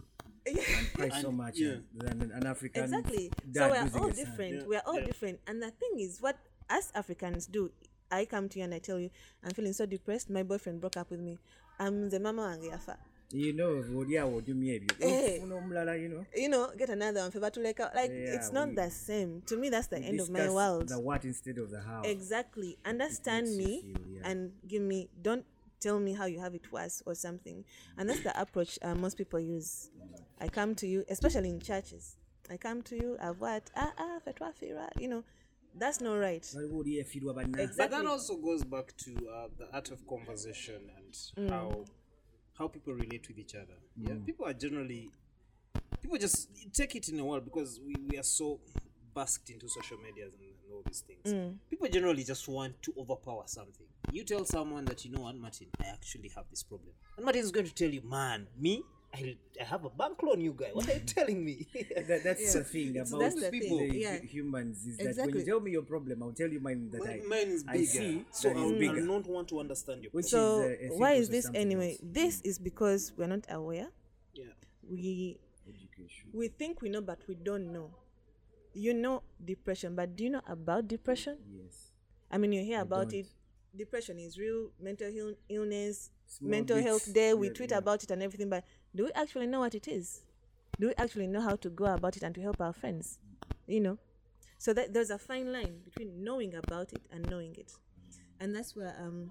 [0.46, 0.58] and
[0.94, 1.76] cry so And- much yeah.
[1.94, 4.24] than an African exactly so dad we're losing all a son.
[4.24, 5.06] different Yeah, we're all yeah.
[5.06, 6.36] different and the thing is what
[6.68, 7.70] us africans do
[8.10, 9.08] i come to you and i tell you
[9.42, 11.38] i'm feeling so depressed my boyfriend broke up with me
[11.78, 12.96] i'm the mama wange yafa
[13.34, 15.38] You know, Vodia would do me Eh.
[15.40, 16.24] you know, you know.
[16.36, 19.42] you know get another one favor to like like Yeah, it's not we- the same
[19.46, 22.02] to me that's the end of my world The what instead of the how.
[22.04, 24.30] exactly understand me feel, yeah.
[24.30, 25.44] and give me don't
[25.80, 27.64] tell me how you have it worse or something
[27.98, 29.90] and that's the approach uh, most people use
[30.40, 32.16] i come to you especially in churches
[32.50, 35.24] i come to you i've what ah ah fetwa fira you know
[35.76, 37.62] that's not right Why would he feed what banana?
[37.64, 37.84] Exactly.
[37.84, 41.50] But that also goes back to uh, the art of conversation and Mm.
[41.50, 41.84] how
[42.58, 43.78] how people relate with each other.
[43.96, 45.10] Yeah, people are generally
[46.00, 48.60] people just take it in a while because we, we are so
[49.14, 51.32] basked into social medias and, and all these things.
[51.32, 51.56] Mm.
[51.70, 53.86] People generally just want to overpower something.
[54.12, 57.42] You tell someone that you know what, Martin, I actually have this problem, and Martin
[57.42, 58.82] is going to tell you, man, me.
[59.14, 60.70] I, I have a bank loan, you guy.
[60.72, 61.66] What are you telling me?
[62.08, 63.78] That, that's the thing about That's the people.
[63.78, 64.18] thing, yeah.
[64.20, 67.06] humans is that when you tell me your problem, I'll tell you mine that I,
[67.18, 69.00] Mine, mine is I bigger, see so that I is will bigger.
[69.02, 72.00] not want to understand your Which so is, uh, why is this anyway else.
[72.02, 73.88] this is because we're not aware
[74.34, 74.44] yeah.
[74.90, 76.28] we Education.
[76.32, 77.90] we think we know but we don't know
[78.74, 81.92] you know depression but do you know about depression Yes.
[82.30, 83.20] i mean you hear about don't.
[83.20, 83.26] it
[83.76, 87.78] depression is real mental Ill- illness Small mental bits, health day we yeah, tweet yeah.
[87.78, 90.22] about it and everything but do we actually know what it is?
[90.78, 93.18] Do we actually know how to go about it and to help our friends?
[93.66, 93.98] You know?
[94.58, 97.72] So that there's a fine line between knowing about it and knowing it.
[98.40, 99.30] And that's where um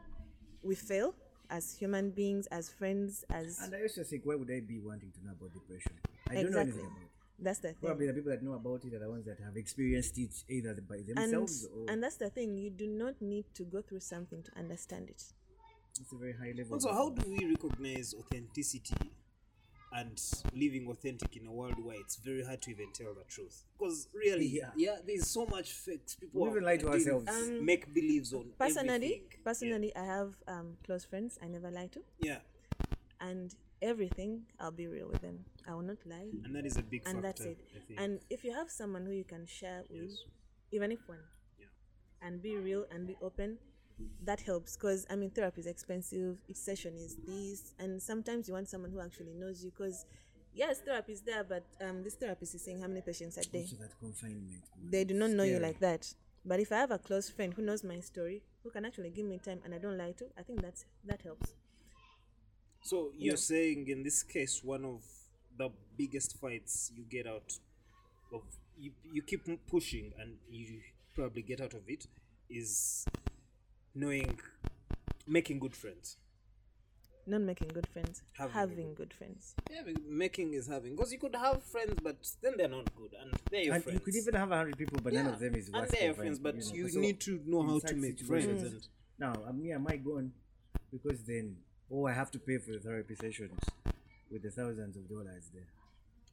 [0.61, 1.15] we fail
[1.49, 5.11] as human beings as friends as And I also think, why would I be wanting
[5.11, 5.93] to know about depression?
[6.29, 7.09] I don't know anything about it.
[7.39, 7.87] that's the thing.
[7.87, 10.73] Probably the people that know about it are the ones that have experienced it either
[10.87, 13.99] by and themselves or and that's the thing you do not need to go through
[14.01, 15.23] something to understand it.
[15.99, 16.73] It's a very high level.
[16.73, 19.11] Also, how do we recognize authenticity
[19.93, 20.19] and
[20.53, 23.63] living authentic in a world where it's very hard to even tell the truth?
[23.77, 24.97] Because really, yeah, Yeah.
[25.05, 26.15] there's so much fakes.
[26.15, 27.27] People We are even lie to ourselves.
[27.29, 29.21] Um, make believes on personally everything.
[29.43, 32.39] personally i have um close friends i never lie to Yeah.
[33.19, 36.81] and everything i'll be real with them i will not lie and that is a
[36.83, 37.27] big and factor.
[37.27, 37.57] that's it
[37.97, 40.23] and if you have someone who you can share with Yes.
[40.71, 41.19] even if one
[41.59, 41.67] Yeah.
[42.21, 43.57] and be real and be open
[44.23, 48.53] that helps because i mean therapy is expensive each session is this and sometimes you
[48.53, 50.05] want someone who actually knows you because
[50.53, 53.61] yes therapy is there but um this therapist is seeing how many patients a day
[53.61, 54.49] also that confinement.
[54.49, 54.91] man.
[54.91, 56.13] they do not know you like that
[56.45, 59.25] but if i have a close friend who knows my story who can actually give
[59.25, 61.53] me time and i don't lie to i think that's that helps
[62.83, 65.01] So you're saying in this case, one of
[65.57, 67.49] the biggest fights you get out
[68.33, 68.41] of
[68.77, 70.81] you, you keep pushing and you
[71.15, 72.05] probably get out of it
[72.49, 73.05] is
[73.95, 74.39] knowing
[75.27, 76.17] making good friends.
[77.25, 81.19] not making good friends Having having, a good friends Yeah, making is having because you
[81.19, 83.95] could have friends, but then they're not good, and they're your And friends.
[83.99, 86.05] you could even have a hundred people, but none of them is and worth they're
[86.05, 86.73] your friends, but know.
[86.73, 88.73] you So need to know how to make situations- friends.
[88.73, 88.87] And
[89.19, 90.33] Now, um, I mean, I might go on
[90.91, 91.57] because then,
[91.91, 93.59] oh, I have to pay for the therapy sessions
[94.31, 95.67] with the thousands of dollars there.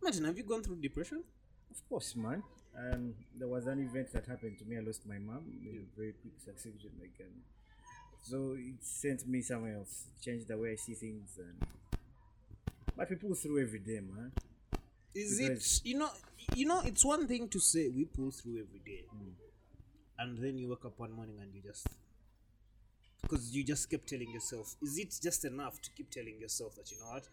[0.03, 1.23] imagine, have you gone through depression?
[1.71, 2.43] Of course, man.
[2.77, 4.77] Um, there was an event that happened to me.
[4.77, 7.43] I lost my mom in a very quick succession, like, um,
[8.23, 11.69] so it sent me somewhere else, changed the way I see things, and
[12.97, 14.33] but we pull through every day, man.
[15.15, 16.11] Is Because- it you know
[16.55, 19.31] you know it's one thing to say we pull through every day, Hmm.
[20.19, 21.87] and then you wake up one morning and you just
[23.23, 26.91] because you just kept telling yourself, is it just enough to keep telling yourself that
[26.91, 27.29] you know what?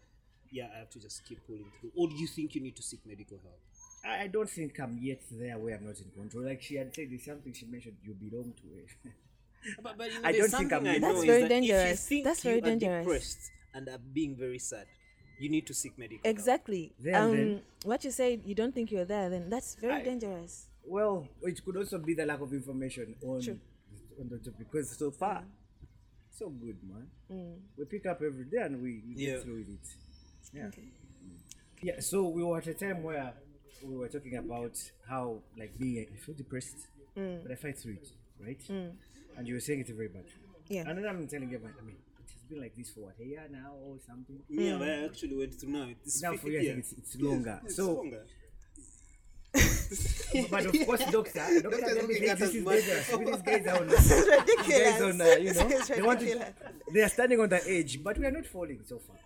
[0.50, 2.82] Yeah, I have to just keep pulling through, or do you think you need to
[2.82, 3.60] seek medical help?
[4.04, 6.44] I, I don't think I'm yet there where I'm not in control.
[6.44, 7.96] Like she had said, there's something she mentioned.
[8.02, 9.12] You belong to it.
[9.82, 11.62] But, but you know, I don't think I'm I yet know That's very that if
[11.64, 12.06] you dangerous.
[12.08, 13.04] think That's very are dangerous.
[13.04, 14.86] depressed and are being very sad,
[15.40, 18.74] you need to seek medical exactly There and um then- what you said you don't
[18.74, 22.40] think you're there then that's very I- dangerous well, it could also be the lack
[22.40, 23.58] of information on True.
[24.20, 25.46] on the topic because so far, mm.
[26.30, 27.06] so good, man.
[27.30, 27.56] Mm.
[27.76, 29.32] We pick up every day and we, we Yeah.
[29.34, 29.86] get through with it.
[30.54, 30.66] Yeah.
[30.68, 30.82] Okay.
[31.26, 31.36] Mm.
[31.82, 32.00] Yeah.
[32.00, 33.34] So we were at a time where
[33.82, 34.76] we were talking about
[35.08, 36.76] how, like me, I feel depressed,
[37.14, 38.08] but I fight through it,
[38.40, 38.60] right?
[39.36, 40.24] And you were saying it's very bad.
[40.68, 40.84] Yeah.
[40.86, 43.14] And then I'm telling you, about, I mean, it has been like this for what
[43.20, 44.38] a year now or something.
[44.48, 45.88] Yeah, Me, I actually went through now.
[46.04, 46.78] This Now fifth for you, I think year.
[46.78, 47.60] it's, it's longer.
[47.64, 48.24] It's so, longer.
[50.50, 53.06] but of course, doctor, doctor, Doctor's let me looking say at this is dangerous.
[53.08, 54.68] These guys are on, It's these ridiculous.
[54.68, 56.52] guys on, uh, you know, It's they want to, ridiculous.
[56.92, 59.16] they are standing on the edge, but we are not falling so far.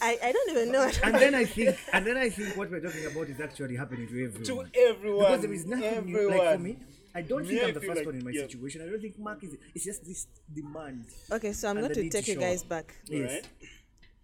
[0.00, 0.90] I, I don't even know.
[1.02, 4.08] And then I think, and then I think what we're talking about is actually happening
[4.08, 4.44] to everyone.
[4.44, 5.24] To everyone.
[5.26, 6.38] because there is nothing everyone.
[6.38, 6.78] like for me.
[7.12, 8.42] I don't Me, think I I'm the first like- one in my yeah.
[8.42, 8.82] situation.
[8.82, 9.56] I don't think Mark is.
[9.74, 11.06] It's just this demand.
[11.32, 12.94] okay, so I'm going to take to you guys back.
[13.06, 13.32] Yes.
[13.32, 13.48] Right?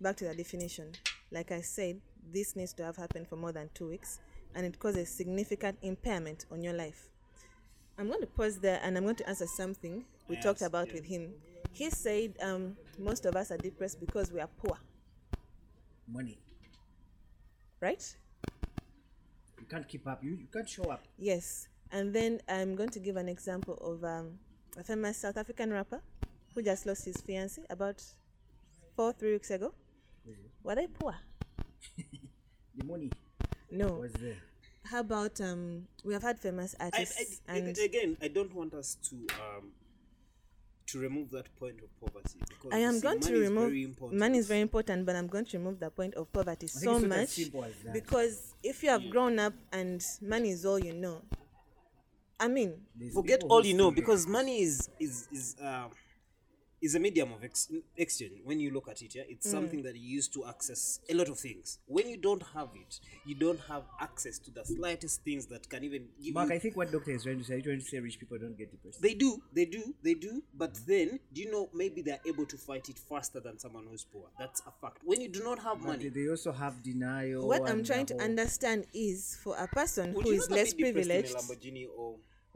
[0.00, 0.92] Back to the definition.
[1.32, 2.00] Like I said,
[2.32, 4.20] this needs to have happened for more than two weeks
[4.54, 7.08] and it causes significant impairment on your life.
[7.98, 10.94] I'm going to pause there and I'm going to answer something we talked about yeah.
[10.94, 11.32] with him.
[11.72, 14.78] He said um, most of us are depressed because we are poor,
[16.08, 16.38] Money.
[17.80, 18.16] right?
[19.60, 20.22] You can't keep up.
[20.22, 21.02] You, you can't show up.
[21.18, 21.68] Yes.
[21.92, 24.38] And then I'm going to give an example of um,
[24.78, 26.00] a famous South African rapper
[26.54, 28.02] who just lost his fiancée about
[28.94, 29.72] four, three weeks ago.
[30.62, 31.14] Were they poor?
[32.76, 33.10] The money
[33.70, 33.94] No.
[33.94, 34.36] was there.
[34.84, 38.74] How about um, we have had famous I, artists I, and again, I don't want
[38.74, 39.72] us to um
[40.86, 42.38] to remove that point of poverty.
[42.48, 45.16] Because I am see, going to money is remove very money is very important, but
[45.16, 47.72] I'm going to remove the point of poverty so it's not as much simple as
[47.84, 47.92] that.
[47.92, 51.22] because if you have grown up and money is all you know,
[52.38, 55.88] I mean, There's Forget all you know because money is is is uh,
[56.82, 58.40] is a medium of ex- exchange.
[58.44, 59.30] When you look at it, yeah, Mm.
[59.30, 61.78] it's something that you use to access a lot of things.
[61.86, 65.84] When you don't have it, you don't have access to the slightest things that can
[65.84, 67.84] even give Mark, you I think what doctor is trying to say, are trying to
[67.84, 69.00] say rich people don't get depressed.
[69.00, 70.42] They do, they do, they do.
[70.54, 74.04] But then, do you know maybe they're able to fight it faster than someone who's
[74.04, 74.28] poor?
[74.38, 74.98] That's a fact.
[75.04, 77.46] When you do not have But money, they also have denial.
[77.48, 80.62] what I'm trying to whole- understand is for a person would who you is rather
[80.62, 81.34] less be in a privileged.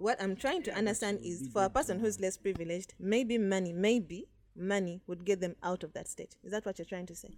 [0.00, 3.38] Lamborghini or What I'm trying to understand is for a person who's less privileged, maybe
[3.38, 6.36] money, maybe money would get them out of that state.
[6.42, 7.30] Is that what you're trying to say?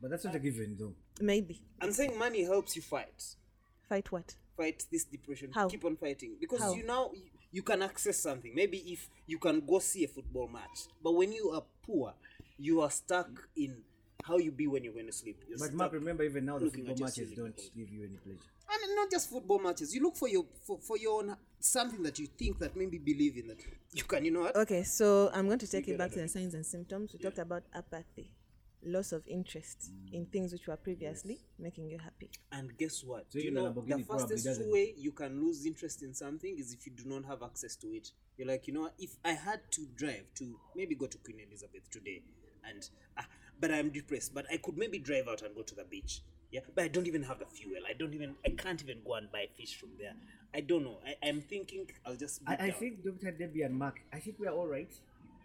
[0.00, 0.94] But that's not a given, though.
[1.20, 1.62] Maybe.
[1.80, 3.36] I'm saying money helps you fight.
[3.88, 4.36] Fight what?
[4.56, 5.50] Fight this depression.
[5.54, 5.68] How?
[5.68, 6.74] Keep on fighting because How?
[6.74, 7.22] you now you,
[7.52, 8.52] you can access something.
[8.54, 12.14] Maybe if you can go see a football match, but when you are poor,
[12.58, 13.76] you are stuck in
[14.24, 15.42] how you be when you're going to sleep.
[15.48, 18.40] You're But Mark, remember, even now the football matches don't give you any pleasure.
[18.70, 19.94] and not just football matches.
[19.94, 23.36] You look for your for, for your own something that you think that maybe believe
[23.36, 23.58] in that
[23.92, 24.24] you can.
[24.24, 24.56] You know what?
[24.56, 27.12] Okay, so I'm going to take you get back to the signs and symptoms.
[27.12, 28.30] We talked about apathy,
[28.84, 30.14] loss of interest Mm.
[30.14, 32.30] in things which were previously making you happy.
[32.52, 33.26] And guess what?
[33.32, 36.92] So you know the fastest way you can lose interest in something is if you
[36.92, 38.10] do not have access to it.
[38.36, 41.40] You're like, you know, what, if I had to drive to maybe go to Queen
[41.46, 42.22] Elizabeth today,
[42.68, 43.26] and ah,
[43.58, 46.20] but I'm depressed, but I could maybe drive out and go to the beach.
[46.50, 47.80] Yeah, but I don't even have the fuel.
[47.88, 48.34] I don't even.
[48.44, 50.14] I can't even go and buy fish from there.
[50.54, 50.98] I don't know.
[51.04, 52.40] I, I'm thinking I'll just.
[52.46, 53.32] I, I think Dr.
[53.32, 54.92] Debbie and Mark, I think we are all right.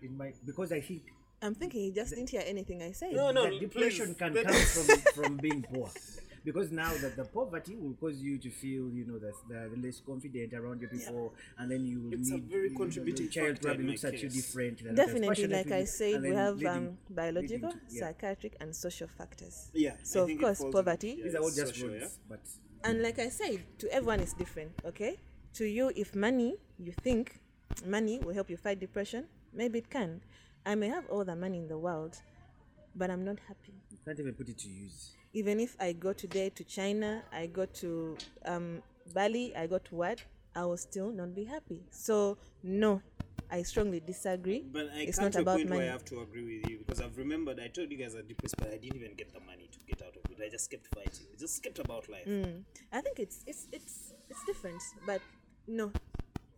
[0.02, 1.04] In my because I think
[1.42, 3.14] I'm thinking he just didn't hear anything I said.
[3.14, 4.34] No, no, that depression please.
[4.34, 5.90] can come from from being poor.
[6.44, 10.02] Because now that the poverty will cause you to feel, you know, that the less
[10.04, 13.26] confident around your people, and then you will It's a need very you know, contributing
[13.28, 14.34] the child factor probably in my looks at you case.
[14.34, 14.82] different.
[14.82, 18.00] and Definitely, like I said, we have leading- um, biological, to- yeah.
[18.08, 19.70] psychiatric, and social factors.
[19.74, 19.96] Yeah.
[20.04, 21.16] So of course, falls in- poverty.
[21.20, 22.10] yeah, These are all just social, roads, yeah?
[22.28, 22.40] but
[22.84, 25.20] And like I said, to everyone it's different, okay?
[25.54, 27.40] To you, if money, you think
[27.86, 30.22] money will help you fight depression, maybe it can.
[30.66, 32.18] I may have all the money in the world,
[32.96, 33.74] but I'm not happy.
[33.92, 35.12] you can't even put it to use.
[35.34, 38.82] Even if I go today to China, I go to um,
[39.14, 40.22] Bali, I go to what,
[40.56, 41.82] I will still not be happy.
[41.90, 43.02] So, no,
[43.50, 44.64] I strongly disagree.
[44.72, 45.80] But I it's come not to a about point money.
[45.82, 48.22] where I have to agree with you because I've remembered I told you guys are
[48.22, 50.38] depressed, but I didn't even get the money to get out of it.
[50.46, 51.28] I just kept fighting.
[51.34, 52.26] I just kept about life.
[52.28, 52.64] Mm.
[52.92, 55.22] I think it's it's it's it's different, but
[55.68, 55.92] no,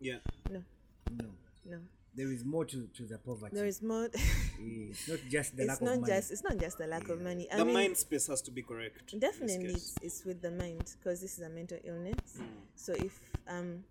[0.00, 0.18] Yeah.
[0.50, 0.62] no,
[1.10, 1.26] No,
[1.64, 1.78] no.
[2.16, 3.54] There is more to, to the poverty.
[3.56, 4.08] There is more.
[4.14, 6.12] it's not just the it's lack not of money.
[6.12, 7.48] just it's not just the lack of money.
[7.52, 9.18] I the mean, mind space has to be correct.
[9.18, 12.38] definitely it's, it's with the mind because this is a mental illness.
[12.76, 13.84] So if um.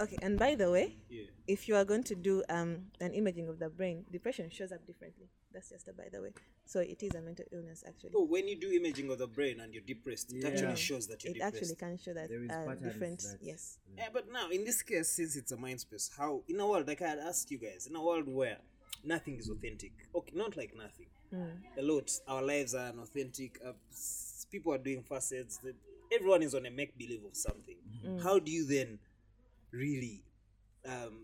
[0.00, 1.26] Okay, and by the way, Yeah.
[1.46, 4.84] if you are going to do um an imaging of the brain, depression shows up
[4.86, 5.28] differently.
[5.54, 6.30] That's just a by the way.
[6.66, 8.10] So it is a mental illness actually.
[8.14, 10.48] Oh, when you do imaging of the brain and you're depressed, it Yeah.
[10.48, 11.56] actually shows that you're it depressed.
[11.56, 13.20] actually can show that There is uh, patterns different.
[13.20, 13.78] that- Yes.
[13.96, 16.88] Yeah, but now in this case, since it's a mind space, how in a world
[16.88, 18.58] like I had asked you guys, in a world where
[19.04, 21.06] nothing is authentic, okay, not like nothing,
[21.76, 23.58] a lot, our lives are unauthentic.
[23.64, 23.72] Uh,
[24.50, 25.56] people are doing facets.
[25.58, 25.74] That
[26.12, 27.76] everyone is on a make believe of something.
[28.22, 28.98] How do you then
[29.72, 30.22] really
[30.84, 31.23] um,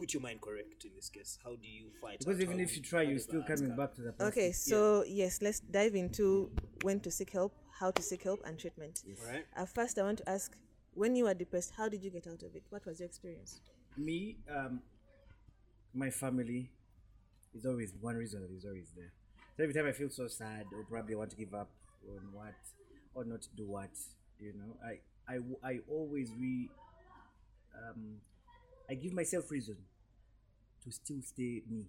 [0.00, 1.38] put your mind correct in this case?
[1.44, 2.18] How do you fight?
[2.18, 2.42] Because out?
[2.42, 3.76] even How if you try, you're still coming that?
[3.76, 4.32] back to the past.
[4.32, 6.50] Okay, so yes, let's dive into
[6.82, 9.02] when to seek help, how to seek help, and treatment.
[9.06, 9.44] All right.
[9.56, 10.56] Uh, first, I want to ask
[10.94, 12.64] when you were depressed, how did you get out of it?
[12.70, 13.60] What was your experience?
[13.96, 14.80] me, um,
[15.94, 16.70] my family
[17.54, 19.12] is always one reason that is always there.
[19.56, 21.70] So every time I feel so sad or probably want to give up
[22.08, 22.54] on what
[23.14, 23.90] or not do what,
[24.38, 24.98] you know, i
[25.32, 26.70] i, I always re
[27.74, 28.16] um
[28.90, 29.76] I give myself reason
[30.84, 31.84] to still stay me.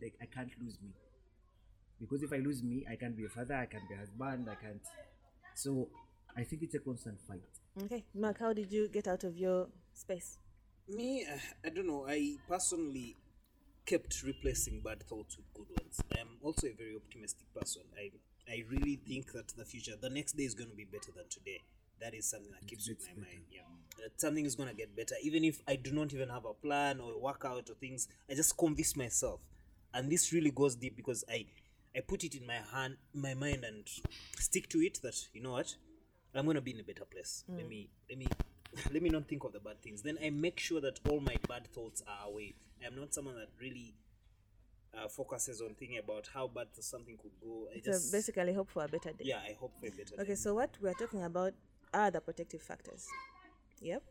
[0.00, 0.90] Like I can't lose me.
[2.00, 4.48] Because if I lose me, I can't be a father, I can't be a husband,
[4.50, 4.82] I can't
[5.54, 5.88] so
[6.36, 7.42] I think it's a constant fight.
[7.84, 10.38] Okay, Mark, how did you get out of your space?
[10.88, 12.06] Me, uh, I don't know.
[12.08, 13.16] I personally
[13.86, 16.00] kept replacing bad thoughts with good ones.
[16.16, 17.82] I am also a very optimistic person.
[17.96, 18.10] I
[18.50, 21.28] I really think that the future, the next day is going to be better than
[21.30, 21.60] today.
[22.02, 23.42] That is something that keeps with my mind.
[23.50, 23.60] Yeah,
[24.02, 26.52] that something is going to get better, even if I do not even have a
[26.54, 28.08] plan or a workout or things.
[28.28, 29.40] I just convince myself,
[29.94, 31.46] and this really goes deep because I
[31.96, 33.88] I put it in my hand, my mind, and
[34.38, 34.98] stick to it.
[35.02, 35.76] That you know what,
[36.34, 37.44] I'm going to be in a better place.
[37.48, 38.26] Let me let me
[38.92, 40.02] let me not think of the bad things.
[40.02, 42.54] Then I make sure that all my bad thoughts are away.
[42.82, 43.94] I am not someone that really
[44.98, 47.68] uh, focuses on thinking about how bad something could go.
[47.72, 49.24] I So just basically, hope for a better day.
[49.24, 50.16] yeah, I hope for a better.
[50.16, 50.22] Day.
[50.22, 51.52] Okay, so what we are talking about
[51.92, 53.06] are the protective factors.
[53.80, 54.02] Yep.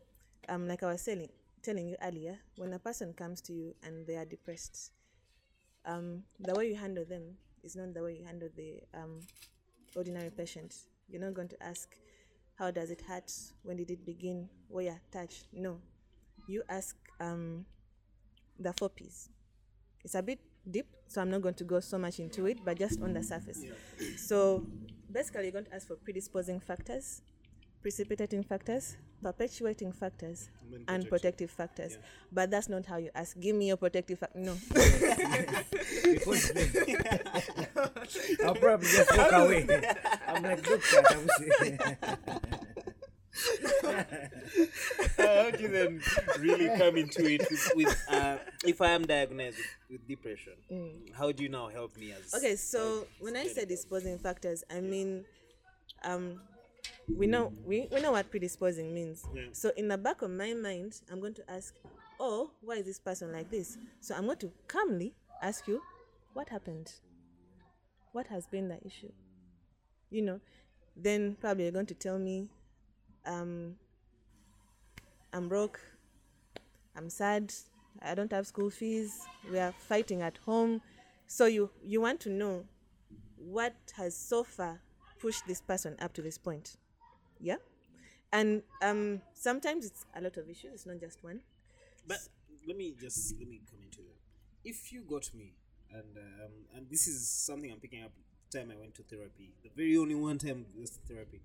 [0.49, 1.29] Um, like I was telling
[1.63, 4.91] telling you earlier, when a person comes to you and they are depressed,
[5.85, 9.19] um, the way you handle them is not the way you handle the um,
[9.95, 10.75] ordinary patient.
[11.09, 11.95] You're not going to ask,
[12.55, 13.31] "How does it hurt?
[13.63, 14.49] When did it begin?
[14.69, 15.79] Were you touched?" No,
[16.47, 17.65] you ask um,
[18.59, 19.29] the four P's.
[20.03, 20.39] It's a bit
[20.69, 23.21] deep, so I'm not going to go so much into it, but just on the
[23.23, 23.63] surface.
[24.17, 24.65] So
[25.11, 27.21] basically, you're going to ask for predisposing factors,
[27.81, 31.97] precipitating factors, perpetuating factors, And and protective factors.
[32.31, 33.39] But that's not how you ask.
[33.39, 34.39] Give me your protective factor.
[34.39, 34.55] No.
[36.03, 36.51] because
[38.45, 39.67] I'll probably just walk away.
[40.27, 41.27] I'm like, look, that I'm
[41.59, 41.79] saying.
[45.17, 46.01] how do you then
[46.39, 49.57] really come into it with, with uh, if I am diagnosed
[49.89, 50.53] with, with depression?
[51.17, 54.81] How do you now help me as okay, so when I say disposing factors, I
[54.81, 55.25] mean,
[56.03, 56.41] um,
[57.15, 59.25] we know we, we know what predisposing means.
[59.33, 59.43] Yeah.
[59.51, 61.75] So in the back of my mind, I'm going to ask,
[62.19, 63.77] oh, why is this person like this?
[63.99, 65.81] So I'm going to calmly ask you,
[66.33, 66.91] what happened?
[68.11, 69.11] What has been the issue?
[70.09, 70.39] You know,
[70.95, 72.49] then probably you're going to tell me,
[73.25, 73.75] um,
[75.33, 75.79] I'm broke,
[76.95, 77.53] I'm sad,
[78.01, 80.81] I don't have school fees, we are fighting at home.
[81.27, 82.65] So you you want to know
[83.37, 84.81] what has so far
[85.19, 86.77] pushed this person up to this point.
[87.41, 87.57] Yeah?
[88.31, 91.41] And um sometimes it's a lot of issues, it's not just one.
[92.07, 92.19] But
[92.67, 94.19] let me just let me come into that.
[94.63, 95.53] If you got me,
[95.91, 98.11] and um, and this is something I'm picking up.
[98.51, 101.41] the Time I went to therapy, the very only one time I was therapy.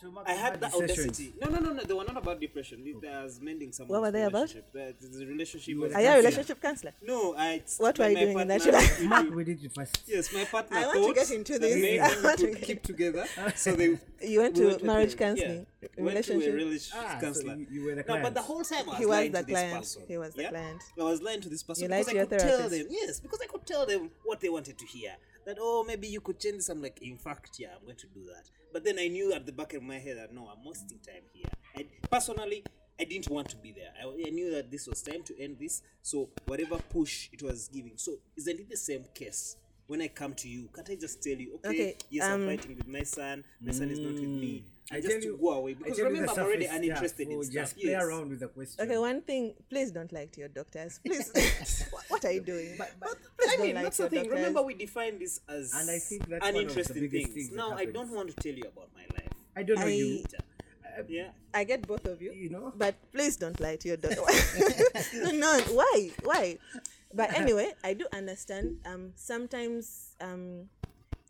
[0.00, 1.32] So, I had that audacity.
[1.40, 1.82] No, no, no, no.
[1.82, 2.82] They were not about depression.
[2.86, 4.54] It was mending someone's What were they about?
[4.54, 4.72] relationship.
[4.72, 5.76] The, the relationship.
[5.76, 6.92] Was were Are you a relationship counselor?
[7.02, 7.62] No, I.
[7.78, 8.60] What were you my doing in that?
[8.62, 10.02] partner- Should I- Mark, we did it first.
[10.06, 10.76] Yes, my partner.
[10.78, 11.74] I want to thought get into that this.
[11.74, 13.26] maybe I we want to could get- keep together.
[13.56, 13.98] So they.
[14.20, 15.40] You went we to went marriage therapy.
[15.42, 15.88] counseling, Yeah.
[15.96, 16.54] We went to a relationship.
[16.54, 17.54] relationship Ah, so counselor.
[17.56, 19.38] you- you were the No, but the whole time I was, He was lying the
[19.40, 19.78] to this client.
[19.78, 20.02] person.
[20.08, 20.82] He was the client.
[20.98, 22.78] I was lying to this person You lied because to I your could tell therapist.
[22.78, 22.86] them.
[22.90, 25.12] Yes, because I could tell them what they wanted to hear.
[25.48, 26.68] That oh, maybe you could change this.
[26.68, 28.50] I'm like, in fact, yeah, I'm going to do that.
[28.70, 31.22] But then I knew at the back of my head that no, I'm wasting time
[31.32, 31.48] here.
[31.74, 32.64] I personally.
[33.00, 33.92] I didn't want to be there.
[33.98, 35.82] I, I knew that this was time to end this.
[36.02, 37.92] So whatever push it was giving.
[37.96, 39.56] So isn't it the same case?
[39.86, 42.46] When I come to you, can't I just tell you, okay, Okay, yes, um, I'm
[42.48, 43.42] fighting with my son.
[43.62, 44.64] My son is not with me.
[44.90, 46.64] I And tell just to you, go away I because tell you remember I'm already
[46.64, 47.54] surface, yeah, uninterested in we'll stuff.
[47.54, 48.02] Just play yes.
[48.02, 48.84] around with the question.
[48.84, 51.00] Okay, one thing, please don't lie to your doctors.
[51.04, 51.30] Please,
[51.90, 52.74] what, what are you doing?
[52.78, 54.24] But- but- please I mean, lie that's the thing.
[54.24, 54.38] doctors.
[54.38, 57.28] Remember, we defined this as And I think that's one of the uninteresting things.
[57.34, 59.28] things Now, I don't want to tell you about my life.
[59.56, 60.24] I don't know I- you.
[61.06, 61.28] Yeah.
[61.54, 62.32] I get both of you.
[62.32, 62.72] You know?
[62.76, 64.16] But please don't lie to your doctor.
[65.32, 66.10] no, why?
[66.24, 66.58] Why?
[67.14, 68.78] But anyway, I do understand.
[68.84, 70.68] Um, sometimes, um,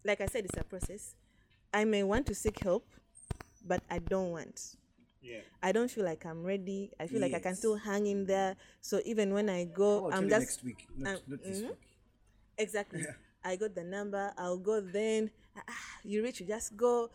[0.05, 1.15] like I said, it's a process.
[1.75, 2.87] I may want to seek help,
[3.69, 4.77] but I don't want.
[5.23, 5.41] Yeah.
[5.63, 6.91] I don't feel like I'm ready.
[6.99, 8.57] I feel like I can still hang in there.
[8.81, 11.69] So even when I go, Oh, I'm just next week, not, um, not this mhm.
[11.69, 11.79] week.
[12.57, 13.05] Exactly.
[13.45, 14.33] I got the number.
[14.39, 15.31] I'll go then.
[15.57, 15.73] Ah,
[16.05, 17.11] you reach, you just go.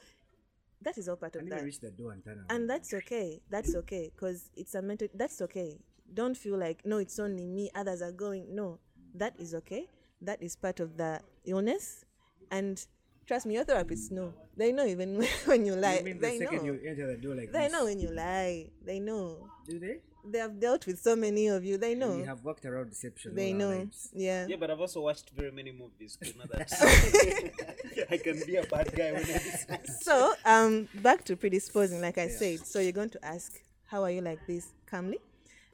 [0.82, 2.51] That is all part of that reached the door and turn around.
[2.51, 5.80] and that's okay that's okay because it's a mental that's okay
[6.14, 8.80] don't feel like no it's only me others are going no
[9.16, 9.88] that is okay
[10.22, 12.04] that is part of the illness
[12.51, 12.86] and
[13.28, 15.15] trust me your therapists know they know even
[15.45, 17.63] when you lie you mean the they second know you enter the door like they
[17.63, 17.71] this?
[17.71, 19.99] know when you lie they know Do they?
[20.26, 21.78] they have dealt with so many of you.
[21.78, 22.15] They know.
[22.15, 23.36] We have worked around deception.
[23.36, 23.69] They all know.
[23.71, 24.09] lives.
[24.13, 24.47] Yeah.
[24.47, 26.71] Yeah, but I've also watched very many movies to know that
[28.09, 29.86] I can be a bad guy when I decide.
[30.01, 32.65] So, um, back to predisposing, like I said.
[32.65, 33.51] So you're going to ask,
[33.88, 35.19] "How are you like this?" calmly,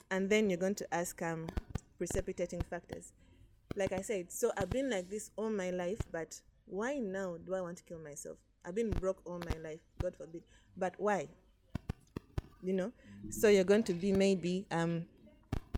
[0.10, 1.46] and then you're going to ask, um,
[2.00, 3.14] precipitating factors.
[3.76, 7.56] Like I said, so I've been like this all my life, but why now do
[7.56, 8.38] I want to kill myself?
[8.66, 10.44] I've been broke all my life, God forbid.
[10.78, 11.28] But why?
[12.62, 12.92] You know.
[13.30, 15.06] So you're going to be maybe, um,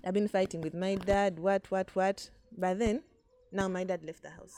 [0.05, 1.39] I've been fighting with my dad.
[1.39, 2.29] What, what, what?
[2.57, 3.03] But then,
[3.51, 4.53] now my dad left the house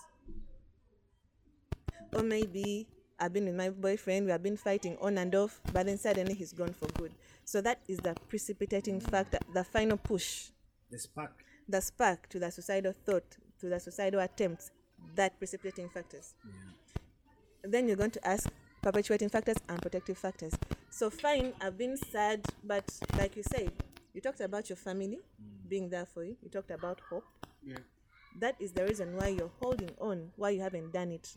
[2.16, 2.88] or maybe
[3.20, 6.34] I've been with my boyfriend, we have been fighting on and off, but then suddenly
[6.34, 7.12] he's gone for good.
[7.46, 10.50] So that is the precipitating factor, the final push,
[10.92, 11.44] The spark.
[11.68, 14.72] the spark to the suicidal thought, to the suicidal attempts,
[15.16, 16.34] that precipitating factors.
[17.64, 18.49] Then you're going to ask
[18.82, 20.54] perpetuating factors and protective factors.
[20.89, 22.84] So fine, I've been sad, but
[23.18, 23.72] like you said,
[24.14, 25.70] you talked about your family mm.
[25.70, 26.36] being there for you.
[26.43, 27.26] You talked about hope
[27.66, 27.78] Yeah.
[28.39, 31.36] that is the reason why you're holding on, why you haven't done it.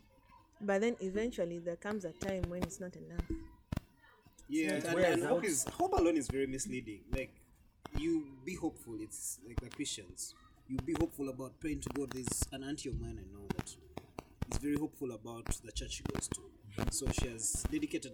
[0.59, 3.25] But then eventually there comes a time when it's not enough.
[4.49, 7.01] Yeah, it and, and hope is hope alone is very misleading.
[7.11, 7.31] Like
[7.97, 8.95] you be hopeful.
[8.99, 10.33] It's like the Christians.
[10.69, 12.11] You be hopeful about praying to God.
[12.11, 13.65] There's an auntie of mine I know that
[14.51, 16.41] is very hopeful about the church she goes to.
[16.91, 18.13] So she has dedicated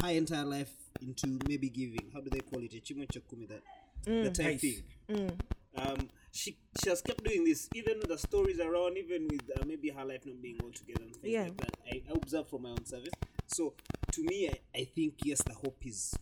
[0.00, 2.10] her entire life into maybe giving.
[2.12, 2.72] How do they call it?
[2.72, 3.62] Echimo chakumi that
[4.04, 4.60] the type Nice.
[4.60, 5.38] thing.
[5.76, 7.68] Um, she she has kept doing this.
[7.74, 11.14] Even the stories around, even with uh, maybe her life not being all together and
[11.16, 11.44] things Yeah.
[11.44, 11.76] like that.
[11.90, 13.12] I, I observe from my own service.
[13.46, 13.74] So
[14.12, 16.14] to me, I, I think yes, the hope is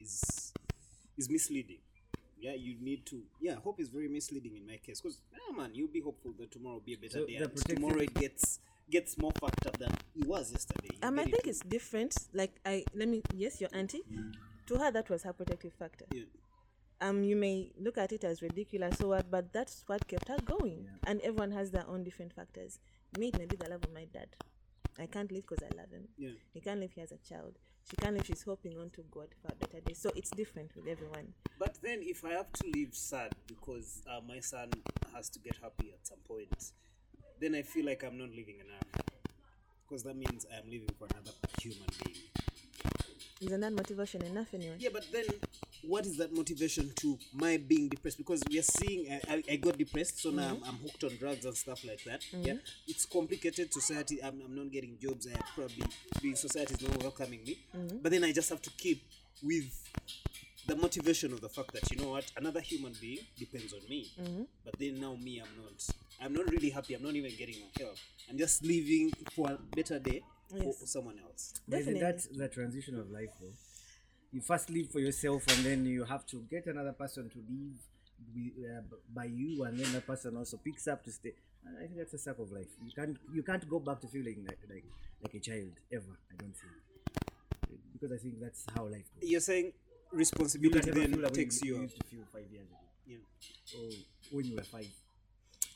[0.00, 0.52] is
[1.16, 1.78] is misleading.
[2.42, 3.22] Yeah, you need to.
[3.40, 6.50] Yeah, hope is very misleading in my case because yeah, man, you'll be hopeful that
[6.50, 7.36] tomorrow will be a better So day.
[7.36, 8.58] And tomorrow it gets
[8.90, 10.88] gets more fucked up than it was yesterday.
[10.92, 11.50] You Um, I think it?
[11.50, 12.14] it's different.
[12.34, 14.02] Like I let me yes, your auntie.
[14.66, 16.06] To her that was her protective factor.
[16.12, 16.24] Yeah.
[17.00, 20.38] Um, you may look at it as ridiculous or what, but that's what kept her
[20.44, 20.88] going.
[21.06, 22.78] And everyone has their own different factors.
[23.18, 24.28] Me, it may be the love of my dad.
[24.98, 26.08] I can't live because I love him.
[26.16, 26.30] Yeah.
[26.52, 27.58] He can't live here as a child.
[27.88, 28.26] She can't live.
[28.26, 29.94] She's hoping on to God for a better day.
[29.94, 31.34] So it's different with everyone.
[31.58, 34.70] But then, if I have to live sad because uh, my son
[35.14, 36.72] has to get happy at some point,
[37.40, 39.06] then I feel like I'm not living enough.
[39.86, 42.16] Because that means I am living for another human being.
[43.40, 44.76] Isn't that motivation enough anyway?
[44.78, 45.24] Yeah, but then
[45.82, 48.18] what is that motivation to my being depressed?
[48.18, 50.64] Because we are seeing I, I, I got depressed, so now I'm, mm-hmm.
[50.68, 52.20] I'm hooked on drugs and stuff like that.
[52.32, 52.42] Mm-hmm.
[52.44, 52.54] Yeah,
[52.86, 54.22] it's complicated society.
[54.22, 55.26] I'm, I'm not getting jobs.
[55.26, 55.84] I probably
[56.20, 57.58] being society is not welcoming me.
[57.76, 57.98] Mm-hmm.
[58.02, 59.02] But then I just have to keep
[59.42, 59.64] with
[60.66, 64.08] the motivation of the fact that you know what another human being depends on me
[64.64, 65.86] but then now me i'm not
[66.22, 67.96] i'm not really happy i'm not even getting my help
[68.30, 70.22] i'm just living for a better day
[70.54, 70.80] Yes.
[70.80, 73.54] for someone else But Isn't that the transition of life though?
[74.32, 77.76] You first live for yourself and then you have to get another person to live
[78.64, 78.80] uh,
[79.14, 81.34] by you and then that person also picks up to stay.
[81.66, 82.68] And I think that's a circle of life.
[82.84, 84.84] You can't you can't go back to feeling like like,
[85.22, 86.18] like a child ever.
[86.32, 86.72] I don't think
[87.92, 89.30] because I think that's how life goes.
[89.30, 89.72] you're saying
[90.12, 93.78] responsibility never then takes you, you you used to feel five years ago yeah.
[93.78, 93.90] or
[94.32, 94.88] when you were five.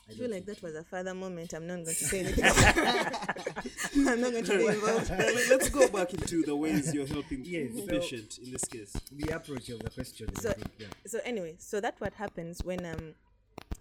[0.09, 1.53] I I feel like that was a father moment.
[1.53, 2.45] I'm not going to say anything.
[4.09, 5.11] I'm not going to be involved.
[5.19, 8.65] Let- let's go back into the ways you're helping Yes, the so- patient in this
[8.65, 10.29] case the approach of the question.
[10.31, 10.87] is, So- think, yeah.
[11.07, 13.15] So anyway, so that's what happens when um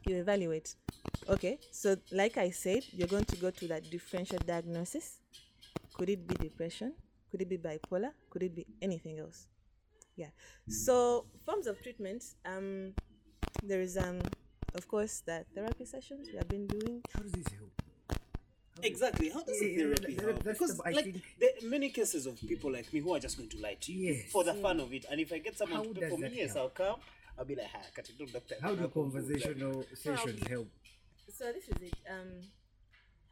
[0.08, 0.76] you evaluate.
[1.30, 5.20] Okay, so like I said, you're going to go to that differential diagnosis.
[5.94, 6.94] Could it be depression?
[7.32, 8.12] Could it be bipolar?
[8.30, 9.48] Could it be anything else?
[10.16, 10.30] Yeah.
[10.68, 12.24] So forms of treatment.
[12.46, 12.94] Um,
[13.64, 14.22] there is um,
[14.76, 17.02] of course, the therapy sessions we have been doing.
[17.14, 17.72] How does this help?
[18.84, 21.66] exactly how does the Yeah, therapy that- help because the- I like think- there are
[21.76, 24.32] many cases of people like me who are just going to lie to you Yes.
[24.34, 26.18] for the fun of it and if i get someone How to do does for
[26.18, 27.00] me that yes i'll come
[27.38, 30.46] i'll be like hi cut it doctor How do I'll go do that." conversational sessions
[30.48, 30.68] help?
[31.38, 31.96] So this is it.
[32.14, 32.30] Um,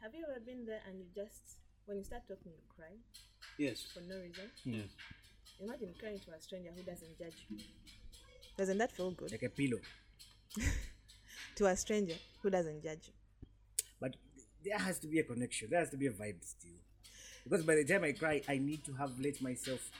[0.00, 2.94] have you ever been there and you just when you start talking you cry
[3.58, 4.50] yes for no reason?
[4.64, 4.88] yes
[5.60, 7.58] Imagine crying to a stranger who doesn't judge you.
[8.56, 9.30] Doesn't that feel good?
[9.30, 9.80] Like a pillow.
[11.56, 13.12] To a stranger who doesn't judge you.
[14.00, 14.16] But
[14.64, 15.68] there has to be a connection.
[15.70, 16.72] There has to be a vibe still.
[17.44, 19.90] Because by the time I cry, I need to have let myself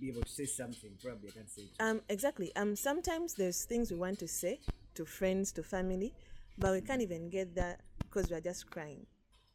[0.00, 0.90] be able to say something.
[1.02, 1.70] Probably I can't say it.
[1.80, 2.54] Um, exactly.
[2.56, 4.60] Um, sometimes there's things we want to say
[4.94, 6.14] to friends, to family,
[6.58, 9.06] but we can't even get that because we are just crying.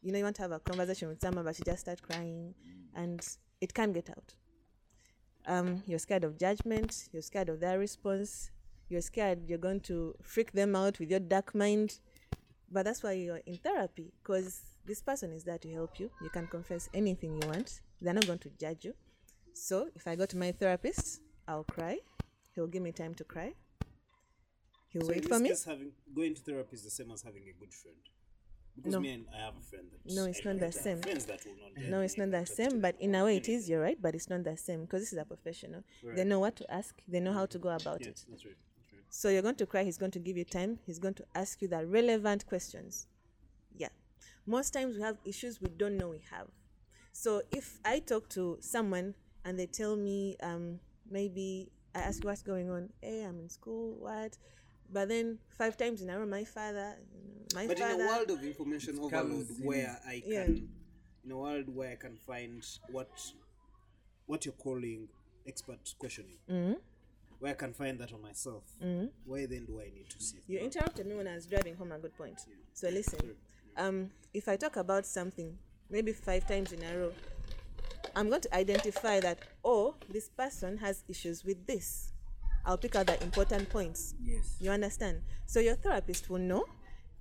[0.02, 2.54] You know, you want to have a conversation with someone, but you just start crying,
[2.94, 3.20] and
[3.60, 4.34] it can't get out.
[5.46, 7.08] Um, you're scared of judgment.
[7.12, 8.50] You're scared of their response.
[8.90, 12.00] You're scared you're going to freak them out with your dark mind.
[12.70, 16.10] But that's why you're in therapy, because this person is there to help you.
[16.20, 17.80] You can confess anything you want.
[18.00, 18.94] They're not going to judge you.
[19.54, 21.98] So if I go to my therapist, I'll cry.
[22.54, 23.54] He'll give me time to cry.
[24.88, 25.52] he'll So wait for me.
[25.66, 27.96] having going to therapy is the same as having a good friend.
[28.74, 29.00] Because No.
[29.00, 31.02] me and I have a friend that No, it's not the that I have same.
[31.02, 33.68] Friends that will not No, it's not the same, but in a way it is,
[33.68, 35.82] you're right, but it's not the same because this is a professional.
[36.02, 38.24] They know what to ask, they know how to go about Yeah, it.
[38.28, 38.56] that's right.
[39.10, 39.28] That's right.
[39.28, 41.60] So you're going to cry, he's going to give you time, he's going to ask
[41.62, 43.06] you the relevant questions.
[43.76, 43.88] Yeah.
[44.46, 46.46] Most times we have issues we don't know we have.
[47.12, 50.78] So if I talk to someone and they tell me, um,
[51.10, 54.36] maybe I ask what's going on, hey, I'm in school, what?
[54.92, 56.96] But then five times in a row, my father,
[57.54, 57.74] my father.
[57.74, 60.44] But in a world of information overload, in- where I Yeah.
[60.46, 60.68] can,
[61.24, 63.10] in a world where I can find what,
[64.26, 65.08] what you're calling
[65.46, 66.74] expert questioning, Mm-hmm.
[67.40, 68.62] Where I can find that on myself,
[69.24, 70.38] why then do I need to see?
[70.46, 71.90] You interrupted me when I was driving home.
[71.92, 72.40] A good point.
[72.74, 73.18] So listen,
[73.76, 75.58] um, if I talk about something
[75.90, 77.12] maybe five times in a row,
[78.14, 82.12] I'm going to identify that oh, this person has issues with this.
[82.64, 84.14] I'll pick out the important points.
[84.22, 84.56] Yes.
[84.60, 85.22] You understand?
[85.46, 86.66] So your therapist will know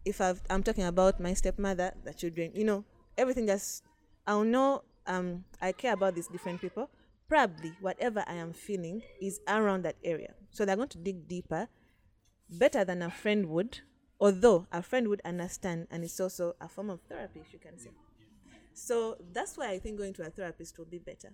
[0.04, 2.52] if I've, I'm talking about my stepmother, the children.
[2.54, 2.84] You know,
[3.18, 3.84] everything just
[4.28, 4.84] I'll know.
[5.08, 6.90] Um, I care about these different people.
[7.30, 10.34] Probably whatever I am feeling is around that area.
[10.50, 11.70] So they're going to dig deeper
[12.50, 13.80] better than a friend would,
[14.20, 17.78] although a friend would understand, and it's also a form of therapy, if you can
[17.78, 17.92] say.
[18.74, 21.34] So that's why I think going to a therapist will be better.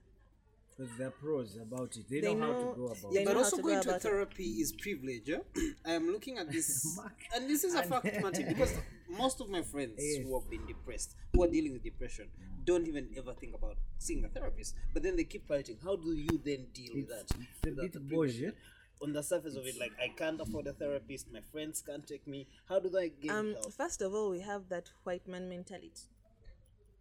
[0.77, 2.09] Because there are pros about it.
[2.09, 3.25] They, They know, how to go about they it.
[3.25, 5.23] but also to go going to therapy is privilege.
[5.29, 5.37] Yeah?
[5.85, 6.99] I am looking at this,
[7.35, 8.73] and this is a fact, Marty, because
[9.09, 10.23] most of my friends Yes.
[10.25, 12.27] who have been depressed, who are dealing with depression,
[12.65, 14.75] don't even ever think about seeing a therapist.
[14.93, 15.77] But then they keep fighting.
[15.81, 17.23] How do you then deal with that?
[17.63, 18.09] it's a bit the privilege?
[18.11, 18.55] bullshit.
[19.01, 22.25] On the surface of it, like I can't afford a therapist, my friends can't take
[22.27, 22.47] me.
[22.67, 23.71] How do I get Um, help?
[23.73, 25.91] first of all, we have that white man mentality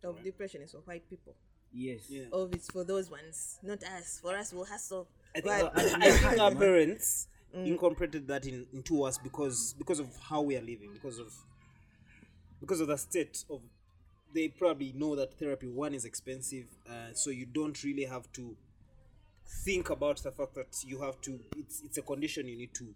[0.04, 1.34] of depression is for white people.
[1.74, 2.02] Yes.
[2.08, 2.24] Yeah.
[2.32, 4.20] Oh, it's for those ones, not us.
[4.22, 5.08] For us, we'll hustle.
[5.34, 6.58] I think, Well, I, I think our man.
[6.58, 11.32] parents incorporated that in, into us because because of how we are living, because of
[12.60, 13.60] because of the state of
[14.32, 18.56] they probably know that therapy one is expensive, uh, so you don't really have to
[19.64, 21.40] think about the fact that you have to.
[21.56, 22.94] It's it's a condition you need to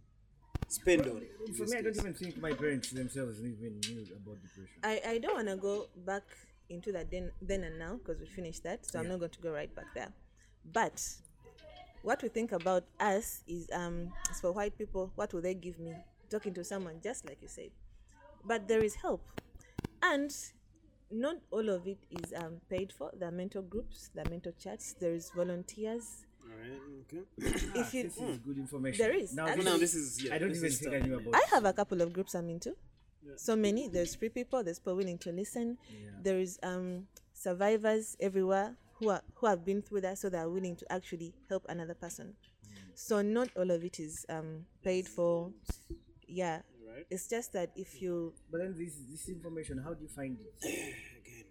[0.69, 1.23] spend on.
[1.47, 4.79] in For this me, I don't even think my parents themselves even knew about depression.
[4.85, 6.23] I, I don't want to go back
[6.71, 9.41] into that then, then and now because we finished that, so I'm not going to
[9.41, 10.13] go right back there.
[10.73, 11.03] But
[12.03, 15.11] what we think about us is um is for white people.
[15.17, 15.95] What will they give me?
[16.31, 17.71] Talking to someone just like you said,
[18.45, 19.25] but there is help,
[20.03, 20.31] and
[21.11, 23.11] not all of it is um paid for.
[23.19, 24.95] There are mentor groups, there are mentor chats.
[25.01, 26.27] There is volunteers.
[26.45, 26.81] All right.
[27.03, 27.23] Okay.
[27.81, 28.99] if you This is good information.
[29.07, 30.35] There is, Now, actually- now this is yeah.
[30.35, 31.03] I don't even is think stuff.
[31.03, 32.77] I knew about I have a couple of groups I'm into.
[33.37, 33.89] So many.
[33.89, 34.63] There's free people.
[34.65, 35.79] There's people willing to listen.
[36.23, 40.49] There is um survivors everywhere who are who have been through that, so they are
[40.51, 42.35] willing to actually help another person.
[42.95, 45.53] So not all of it is um paid for.
[46.27, 47.07] Yeah, Right.
[47.11, 50.53] it's just that if you But then this this information, how do you find it?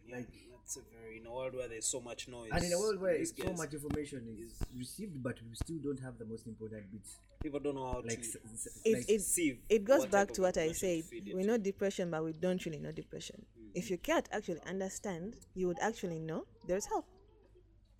[0.07, 2.49] Again, yeah, that's a very in a world where there's so much noise.
[2.51, 5.99] And in a world where these so much information is received, but we still don't
[6.01, 7.17] have the most important bits.
[7.41, 8.27] people don't know how Like, to.
[8.27, 11.03] s- s- it, like it, sieve it goes back to what I said.
[11.33, 13.45] We know depression, but we don't really know depression.
[13.73, 17.05] If you can't actually understand, you would actually know there's help.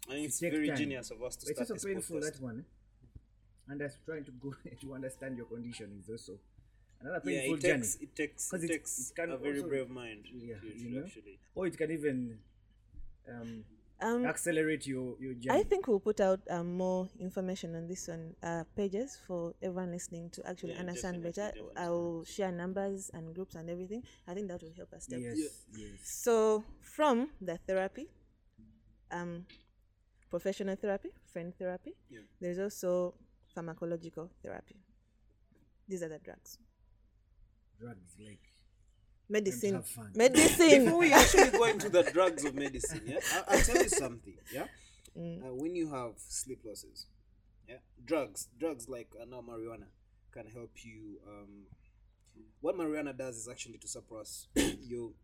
[0.10, 0.78] I think it's very time.
[0.78, 2.22] genius of us to But it's start also painful podcast.
[2.34, 2.60] that one.
[2.60, 3.70] eh?
[3.70, 6.40] And that's trying to go to understand your condition is also
[7.02, 7.82] another Yeah, painful it journey.
[7.82, 10.56] takes it takes 'Cause it it- takes it can a very also- brave mind Yeah,
[10.56, 11.06] to, to you know?
[11.06, 11.40] actually.
[11.56, 12.40] Or it can even
[13.30, 13.64] um,
[14.00, 15.60] Um, accelerate your your journey?
[15.60, 19.90] I think we'll put out um, more information on this on uh, pages for everyone
[19.92, 21.50] listening to actually Yeah, understand better.
[21.50, 21.76] definitely.
[21.76, 24.04] I will share numbers and groups and everything.
[24.28, 25.06] I think that will help us.
[25.06, 25.20] step.
[25.20, 25.98] yes, yes.
[26.04, 28.06] So from the therapy,
[29.10, 29.46] um,
[30.30, 32.22] professional therapy, friend therapy, Yeah.
[32.40, 33.16] there's also
[33.56, 34.76] pharmacological therapy.
[35.88, 36.60] These are the drugs.
[37.80, 38.47] Drugs like
[39.30, 39.74] Medicine.
[39.76, 40.12] have fun.
[40.16, 40.86] Medicine.
[40.86, 44.36] Before we actually go into the drugs of medicine, yeah, I, I'll tell you something.
[44.54, 44.68] Yeah,
[45.18, 45.44] Mm.
[45.50, 47.08] uh, when you have sleep losses,
[47.68, 49.88] yeah, drugs, drugs like uh, now marijuana
[50.32, 51.20] can help you.
[51.28, 51.66] Um,
[52.62, 55.16] what marijuana does is actually to suppress you,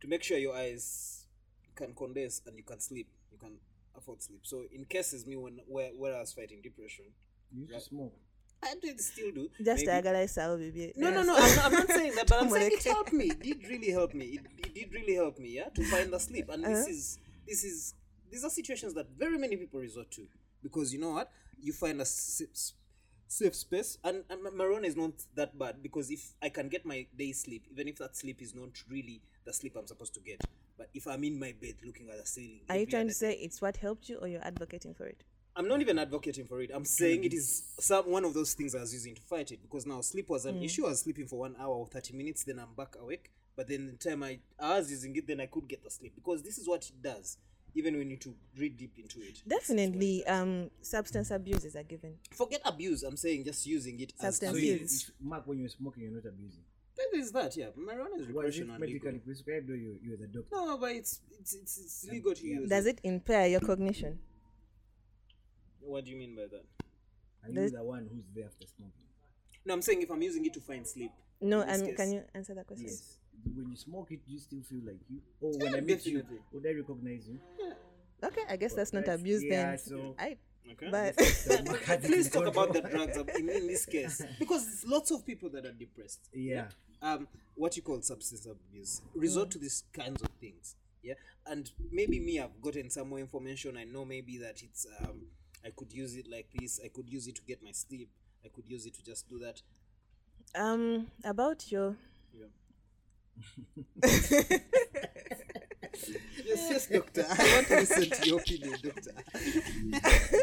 [0.00, 1.26] to make sure your eyes
[1.74, 3.08] can condense and you can sleep.
[3.32, 3.58] You can
[3.96, 4.40] afford sleep.
[4.44, 7.06] So in cases me when where, where I was fighting depression,
[7.52, 7.80] you used Right.
[7.82, 8.14] to smoke.
[8.62, 9.48] I did still do.
[9.62, 10.92] Just agalize sao baby.
[10.96, 11.26] No, no, Yes.
[11.26, 11.34] no.
[11.36, 13.26] I'm not, I'm not saying that, but I'm saying it helped me.
[13.26, 14.24] It did really help me.
[14.26, 15.50] It, it did really help me.
[15.56, 16.48] Yeah, to find the sleep.
[16.48, 16.90] And this Uh-huh.
[16.90, 17.94] is this is
[18.30, 20.26] these are situations that very many people resort to
[20.62, 21.30] because you know what
[21.62, 22.48] you find a safe,
[23.28, 23.98] safe space.
[24.02, 27.32] And, and ma- marijuana is not that bad because if I can get my day
[27.32, 30.40] sleep, even if that sleep is not really the sleep I'm supposed to get,
[30.76, 33.34] but if I'm in my bed looking at the ceiling, Are you trying to say
[33.34, 35.22] it's what helped you or you're advocating for it?
[35.56, 36.70] I'm not even advocating for it.
[36.72, 39.62] I'm saying it is some one of those things I was using to fight it
[39.62, 40.84] because now sleep was an issue.
[40.84, 43.30] I was sleeping for one hour or thirty minutes, then I'm back awake.
[43.56, 46.12] But then the time I, I was using it, then I could get the sleep
[46.14, 47.38] because this is what it does.
[47.74, 49.42] Even when you to read deep into it.
[49.46, 52.14] Definitely, um, substance abuse is a given.
[52.32, 53.02] Forget abuse.
[53.02, 55.08] I'm saying just using it as Substance So a abuse.
[55.20, 56.62] you- Mark, when you're smoking, you're not abusing.
[56.96, 57.66] There is that, yeah.
[57.78, 59.20] Marijuana is recreational and medically legal.
[59.26, 60.48] prescribed or you, you're the doctor?
[60.52, 62.68] No, but it's it's it's, it's legal to use.
[62.70, 64.18] Does it impair your cognition?
[65.86, 66.64] What do you mean by that?
[67.44, 68.92] Are you There's- the one who's there after smoking?
[69.64, 71.12] No, I'm saying if I'm using it to find sleep.
[71.40, 71.96] No, in this case.
[71.96, 72.86] can you answer that question?
[72.88, 73.18] Yes.
[73.54, 75.20] When you smoke it, do you still feel like you?
[75.40, 77.38] Or when Yeah, I meet you, would I recognize you?
[77.60, 77.74] Yeah.
[78.28, 79.78] Okay, I guess that's not That's- abuse yeah, then.
[79.78, 80.36] so- I,
[80.72, 80.88] Okay.
[80.90, 85.10] but So Mark Please talk about the drugs in, in this case because there's lots
[85.12, 86.28] of people that are depressed.
[86.32, 86.68] Yeah.
[87.02, 90.74] Um, what you call substance abuse resort to these kinds of things.
[91.02, 91.14] Yeah,
[91.46, 93.76] and maybe me, I've gotten some more information.
[93.76, 95.26] I know maybe that it's um,
[95.66, 96.80] I could use it like this.
[96.84, 98.08] I could use it to get my sleep.
[98.44, 99.60] I could use it to just do that.
[100.54, 101.96] um, about your
[102.32, 102.46] Yeah.
[106.44, 107.24] yes, yes, doctor.
[107.28, 109.12] I want to listen to your opinion, doctor.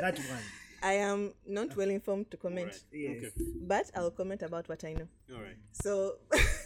[0.02, 0.44] that one.
[0.82, 3.32] I am not well informed to comment, Alright, Yes.
[3.38, 3.52] Okay.
[3.62, 5.08] but I'll comment about what I know.
[5.34, 5.56] All right.
[5.72, 6.44] So, Mark.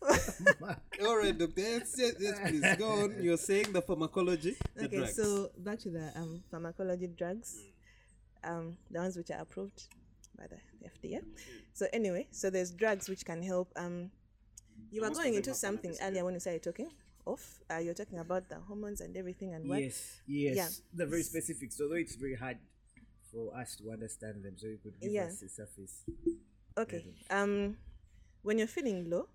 [1.04, 1.60] All right, doctor.
[1.60, 3.16] Yes, yes, yes, please go on.
[3.20, 5.16] You're saying the pharmacology, the okay, drugs.
[5.16, 7.56] so back to the um, pharmacology drugs,
[8.44, 9.82] um, the ones which are approved
[10.36, 10.56] by the
[10.88, 11.20] FDA.
[11.74, 13.72] So anyway, so there's drugs which can help.
[13.76, 14.10] Um,
[14.90, 16.90] you were going into something earlier when you started talking
[17.26, 17.58] off.
[17.70, 19.80] Uh, you're talking about the hormones and everything and what.
[19.82, 20.56] Yes, yes.
[20.56, 20.68] Yeah.
[20.94, 22.58] They're very specific, so though it's very hard
[23.32, 25.24] for us to understand them, so you could give Yeah.
[25.24, 26.04] us a surface.
[26.76, 27.04] Okay.
[27.30, 27.76] Um,
[28.42, 29.28] when you're feeling low,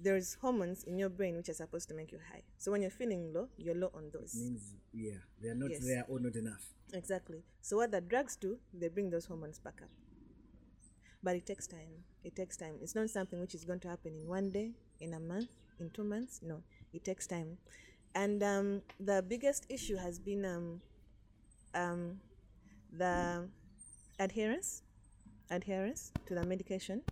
[0.00, 2.42] there's hormones in your brain which are supposed to make you high.
[2.58, 4.34] So when you're feeling low, you're low on those.
[4.36, 5.84] Means, yeah, they're not Yes.
[5.84, 6.64] there or not enough.
[6.92, 7.42] Exactly.
[7.62, 9.88] So what the drugs do, they bring those hormones back up.
[11.22, 12.04] But it takes time.
[12.22, 12.76] It takes time.
[12.80, 15.48] It's not something which is going to happen in one day, in a month,
[15.80, 16.40] in two months.
[16.42, 17.58] No, it takes time.
[18.14, 20.80] And um, the biggest issue has been um,
[21.74, 22.20] um,
[22.92, 23.48] the
[24.18, 24.82] adherence,
[25.50, 27.02] adherence to the medication,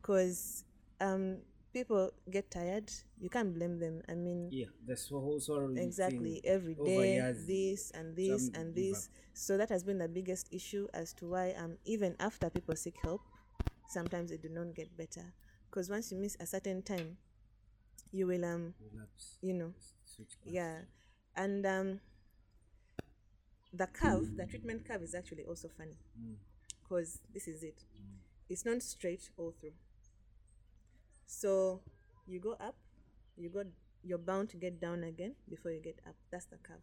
[0.00, 0.64] because
[1.00, 1.38] um,
[1.76, 2.90] people get tired.
[3.20, 4.00] You can't blame them.
[4.08, 8.74] I mean, Yeah, that's the whole sort of exactly every day this and this and
[8.74, 9.08] this.
[9.34, 12.96] So that has been the biggest issue as to why um even after people seek
[13.04, 13.20] help
[13.88, 15.26] sometimes they do not get better.
[15.68, 17.18] Because once you miss a certain time
[18.12, 19.72] you will um relapse, you know
[20.44, 20.78] yeah.
[21.36, 22.00] And um
[23.72, 25.96] the curve the treatment curve is actually also funny
[26.82, 27.84] because this is it.
[28.48, 29.72] It's not straight all through
[31.26, 31.80] so
[32.26, 32.74] you go up
[33.36, 33.64] you go
[34.06, 36.14] you're bound to get down again before you get up.
[36.30, 36.82] That's the curve.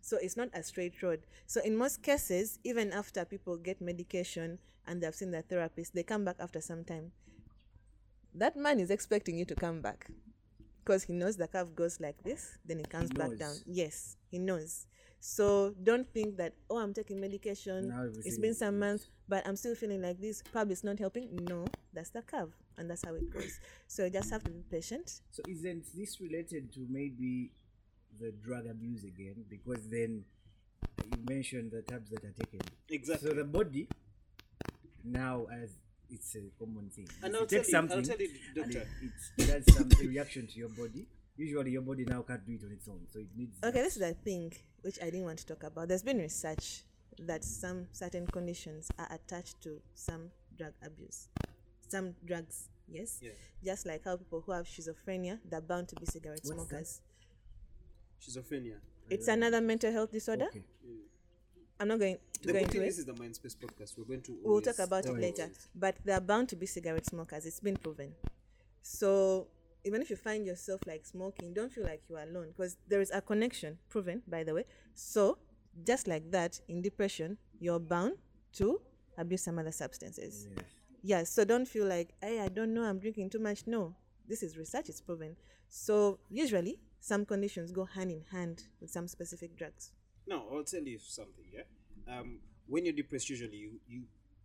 [0.00, 1.20] So it's not a straight road.
[1.46, 6.02] So in most cases even after people get medication and they've seen their therapist they
[6.02, 7.12] come back after some time.
[8.34, 10.08] That man is expecting you to come back
[10.84, 13.54] because he knows the curve goes like this then it comes back down.
[13.66, 14.86] Yes he knows.
[15.20, 17.92] So don't think that oh i'm taking medication.
[18.24, 20.42] It's been some months but i'm still feeling like this.
[20.50, 21.28] Probably it's not helping?
[21.48, 24.62] No that's the curve and that's how it goes so you just have to be
[24.70, 27.52] patient So isn't this related to maybe
[28.18, 29.44] the drug abuse again?
[29.48, 30.24] Because then
[31.04, 32.60] you mentioned the tabs that are taken.
[32.90, 33.28] Exactly.
[33.30, 33.88] So the body
[35.04, 35.70] now as
[36.10, 37.08] it's a common thing.
[37.22, 38.88] And If I'll you take tell you- I'll tell you, and doctor.
[39.02, 41.06] it, it does some reaction to your body.
[41.36, 43.00] Usually your body now can't do it on its own.
[43.12, 44.52] So it needs Okay, this is a thing
[44.82, 45.88] which I didn't want to talk about.
[45.88, 46.82] There's been research
[47.20, 51.28] that some certain conditions are attached to some drug abuse.
[51.90, 53.18] Some drugs, yes?
[53.20, 53.30] Yeah.
[53.64, 56.68] Just like how people who have schizophrenia, they're bound to be cigarette What's that?
[56.68, 57.00] smokers.
[58.20, 58.76] Schizophrenia.
[59.08, 60.46] It's another mental health disorder.
[60.46, 60.62] Okay.
[61.80, 62.84] I'm not going to The go into it.
[62.86, 63.96] this is the Mindspace podcast.
[63.96, 64.36] We're going to.
[64.44, 65.22] We'll talk about it Always.
[65.22, 65.50] later.
[65.74, 67.46] But they're bound to be cigarette smokers.
[67.46, 68.12] It's been proven.
[68.82, 69.48] So
[69.84, 73.00] even if you find yourself like smoking, don't feel like you are alone because there
[73.00, 74.64] is a connection proven, by the way.
[74.94, 75.38] So
[75.86, 78.12] just like that, in depression, you're bound
[78.54, 78.80] to
[79.16, 80.46] abuse some other substances.
[80.54, 80.64] Yes.
[81.02, 81.24] Yeah.
[81.24, 83.66] So don't feel like, hey, I don't know, I'm drinking too much.
[83.66, 83.94] No,
[84.28, 84.88] this is research.
[84.88, 85.36] It's proven.
[85.68, 89.92] So usually, some conditions go hand in hand with some specific drugs.
[90.26, 91.44] No, I'll tell you something.
[91.52, 91.62] Yeah.
[92.12, 94.02] Um, when you're depressed, usually you you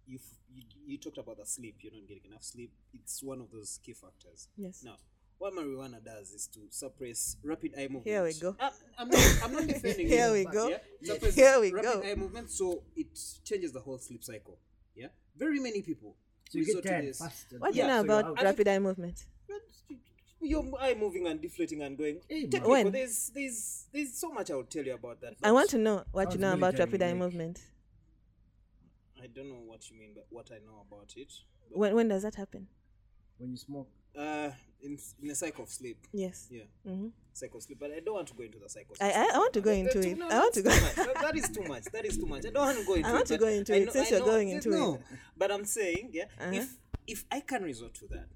[0.08, 0.20] you
[0.54, 1.78] you, you talked about the sleep.
[1.82, 2.72] You're not getting enough sleep.
[2.94, 4.48] It's one of those key factors.
[4.58, 4.84] Yes.
[4.84, 4.96] Now,
[5.38, 8.08] what marijuana does is to suppress rapid eye movement.
[8.08, 8.56] Here we go.
[8.60, 9.40] I, I'm not.
[9.44, 10.08] I'm not defending.
[10.16, 10.70] Here we go.
[11.02, 11.16] Yeah?
[11.32, 12.04] Here we rapid go.
[12.04, 13.08] eye movement, so it
[13.44, 14.58] changes the whole sleep cycle.
[14.96, 15.08] Yeah.
[15.38, 16.16] Very many people.
[16.50, 17.20] So you get resort tired this.
[17.20, 17.58] faster.
[17.58, 19.26] What do Yeah, you know so about rapid eye movement?
[20.42, 22.20] Your eye moving and deflating and going.
[22.30, 22.64] Hey, man.
[22.64, 22.92] When?
[22.92, 25.34] There's there's there's so much I would tell you about that.
[25.44, 27.62] I want to know what you Sounds know about rapid eye like- movement.
[29.22, 31.34] I don't know what you mean, but what I know about it.
[31.72, 32.68] When when does that happen?
[33.40, 34.52] When you smoke, Uh,
[34.82, 35.98] in in a cycle of sleep.
[36.14, 36.48] Yes.
[36.52, 37.80] Yeah, hmm cycle of sleep.
[37.80, 38.96] But I don't want to go into the cycle.
[39.02, 39.12] I.
[39.12, 40.18] I I want to go That- into it.
[40.18, 40.70] no, I want to go.
[40.70, 41.14] that's too much.
[41.14, 41.84] That- that is too much.
[41.92, 42.46] That is too much.
[42.46, 43.12] I don't want to go into it.
[43.12, 45.02] I want to go into it know- since I you're know- going into no, it.
[45.38, 46.52] But I'm saying, yeah, Uh-huh.
[46.54, 48.28] if if I can resort to that,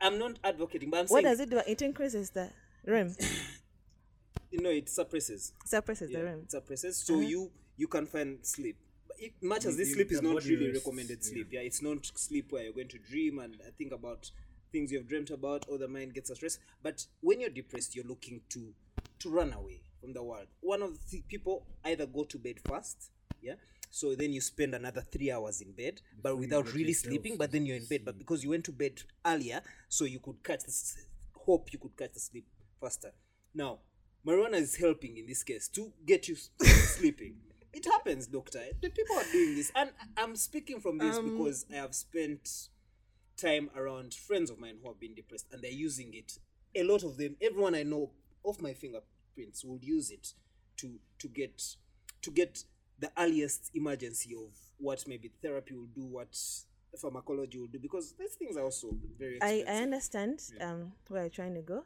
[0.00, 1.60] I'm not advocating, but I'm What saying, does it do?
[1.66, 2.50] It increases the
[2.86, 3.14] REM,
[4.50, 5.52] you know, it suppresses.
[5.64, 6.38] suppresses Yeah, the REM.
[6.40, 6.96] it suppresses.
[6.96, 7.22] So Uh-huh.
[7.28, 8.76] you you can find sleep.
[9.06, 11.48] But it, much as this sleep is not really recommended sleep.
[11.52, 14.30] Yeah, it's not sleep where you're going to dream and uh, think about
[14.72, 16.60] things you've dreamt about, or the mind gets stressed.
[16.82, 18.72] But when you're depressed, you're looking to
[19.20, 20.46] to run away from the world.
[20.60, 23.10] One of the people either go to bed fast,
[23.42, 23.54] yeah.
[23.90, 27.36] So then you spend another three hours in bed, but without really sleeping.
[27.36, 30.42] But then you're in bed, but because you went to bed earlier, so you could
[30.44, 30.72] catch the
[31.34, 32.46] hope you could catch the sleep
[32.80, 33.10] faster.
[33.54, 33.78] Now,
[34.26, 37.34] marijuana is helping in this case to get you sleeping.
[37.72, 38.60] It happens, doctor.
[38.80, 42.68] The people are doing this, and I'm speaking from this Um, because I have spent
[43.40, 46.38] time around friends of mine who have been depressed, and they're using it.
[46.74, 48.10] A lot of them, everyone I know
[48.44, 50.34] of my fingerprints, will use it
[50.78, 51.62] to to get
[52.22, 52.64] to get
[52.98, 56.36] the earliest emergency of what maybe therapy will do, what
[57.00, 58.88] pharmacology will do, because these things are also
[59.18, 59.68] very I, expensive.
[59.68, 61.84] I understand um, where you're trying to go.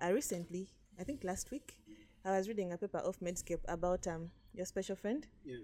[0.00, 0.68] I recently,
[0.98, 1.76] I think last week,
[2.24, 5.26] I was reading a paper of Medscape about um, your special friend.
[5.44, 5.56] yeah.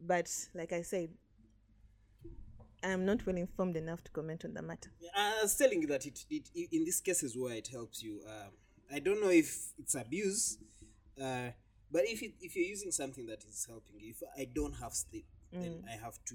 [0.00, 1.10] But like I said,
[2.84, 4.90] I'm not well informed enough to comment on the matter.
[5.16, 8.20] I was telling you that it, it, in these cases where it helps you.
[8.26, 8.52] Um,
[8.92, 10.58] I don't know if it's abuse,
[11.20, 11.48] uh,
[11.90, 14.92] but if it, if you're using something that is helping you, if I don't have
[14.92, 16.34] sleep, then I have to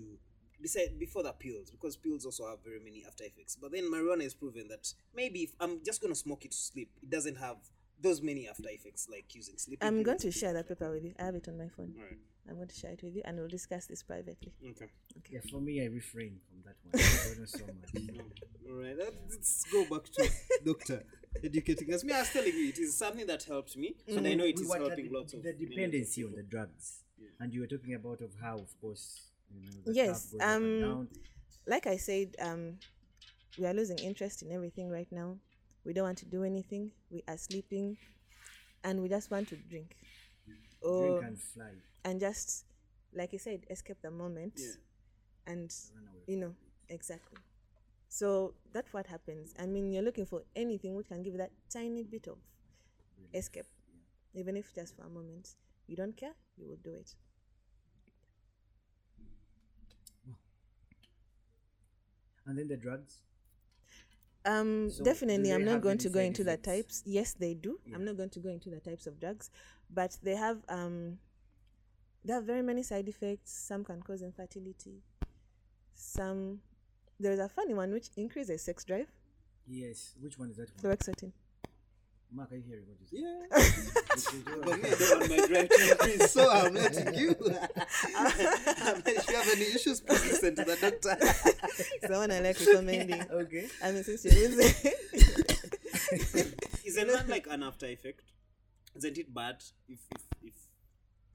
[0.61, 3.57] decide before the pills because pills also have very many after effects.
[3.61, 6.89] But then marijuana is proven that maybe if I'm just gonna smoke it to sleep,
[7.01, 7.57] it doesn't have
[8.01, 9.79] those many after effects like using sleep.
[9.81, 11.13] I'm going to share that paper with you.
[11.19, 11.93] I have it on my phone.
[11.97, 12.17] Alright.
[12.49, 14.51] I'm going to share it with you and we'll discuss this privately.
[14.71, 14.85] Okay.
[15.17, 15.33] Okay.
[15.33, 16.95] yeah, for me, I refrain from that one.
[16.95, 18.25] I don't know so much.
[18.69, 20.29] All right, let's go back to
[20.65, 21.03] doctor
[21.43, 22.03] educating us.
[22.03, 24.57] Me, I was telling you, it is something that helped me, and I know it
[24.57, 27.03] We is were helping the, lots of the many dependency on the drugs,
[27.39, 31.07] and you were talking about of how, of course, you know, the Yes, goes um.
[31.67, 32.77] Like I said, um,
[33.59, 35.37] we are losing interest in everything right now.
[35.85, 36.91] We don't want to do anything.
[37.11, 37.97] We are sleeping
[38.83, 39.95] and we just want to drink.
[40.81, 41.71] Or, drink oh, and fly.
[42.05, 42.65] and just,
[43.13, 44.53] like you said, escape the moment.
[44.57, 45.53] Yeah.
[45.53, 45.73] And,
[46.27, 46.55] you know,
[46.89, 47.37] exactly.
[48.07, 49.53] So that's what happens.
[49.59, 52.37] I mean, you're looking for anything which can give you that tiny bit of
[53.33, 53.67] escape,
[54.33, 55.55] even if just for a moment.
[55.87, 57.15] You don't care, you will do it.
[62.45, 63.21] And then the drugs.
[64.49, 67.03] Um, So definitely, I'm not going to go into the types.
[67.05, 67.79] Yes, they do.
[67.93, 69.49] I'm not going to go into the types of drugs,
[69.89, 71.17] but they have um,
[72.25, 73.51] they have very many side effects.
[73.51, 74.95] Some can cause infertility.
[75.93, 76.61] Some
[77.19, 79.11] there is a funny one which increases sex drive.
[79.67, 80.15] Yes.
[80.19, 80.95] Which one is that one?
[80.95, 81.31] Fluoxetine.
[82.31, 83.17] Mark, are you hearing what you say?
[83.23, 83.43] Yeah.
[84.63, 87.29] but me, I don't want my drive to increase, so I'm letting you.
[87.39, 91.17] if you have any issues, please listen to the doctor.
[91.19, 93.21] It's the one I like recommending.
[93.31, 93.67] Okay.
[93.83, 94.93] I mean, since you're using
[96.85, 98.21] Is it not like an after effect?
[98.95, 100.53] Isn't it bad if, if, if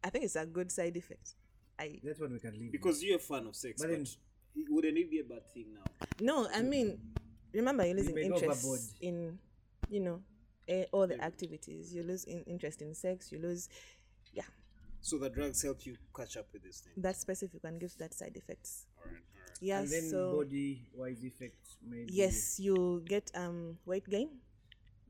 [0.05, 1.34] I think it's a good side effect.
[1.78, 2.70] I That's what we can leave.
[2.70, 4.03] because you're a fan of sex, But but, then-
[4.57, 6.07] it- wouldn't it be a bad thing now?
[6.20, 6.99] no, I mean,
[7.53, 9.38] remember you're losing interest in,
[9.90, 10.20] you know,
[10.68, 11.94] eh, all the activities.
[11.94, 13.30] You lose in, interest in sex.
[13.32, 13.68] You lose,
[14.32, 14.44] yeah.
[15.00, 16.92] So the drugs help you catch up with this thing.
[17.02, 18.86] that specific one gives that side effects.
[18.98, 19.58] All right, all right.
[19.60, 19.82] Yes.
[19.84, 22.08] and then so body wise effects maybe.
[22.12, 24.30] yes, you get um weight gain.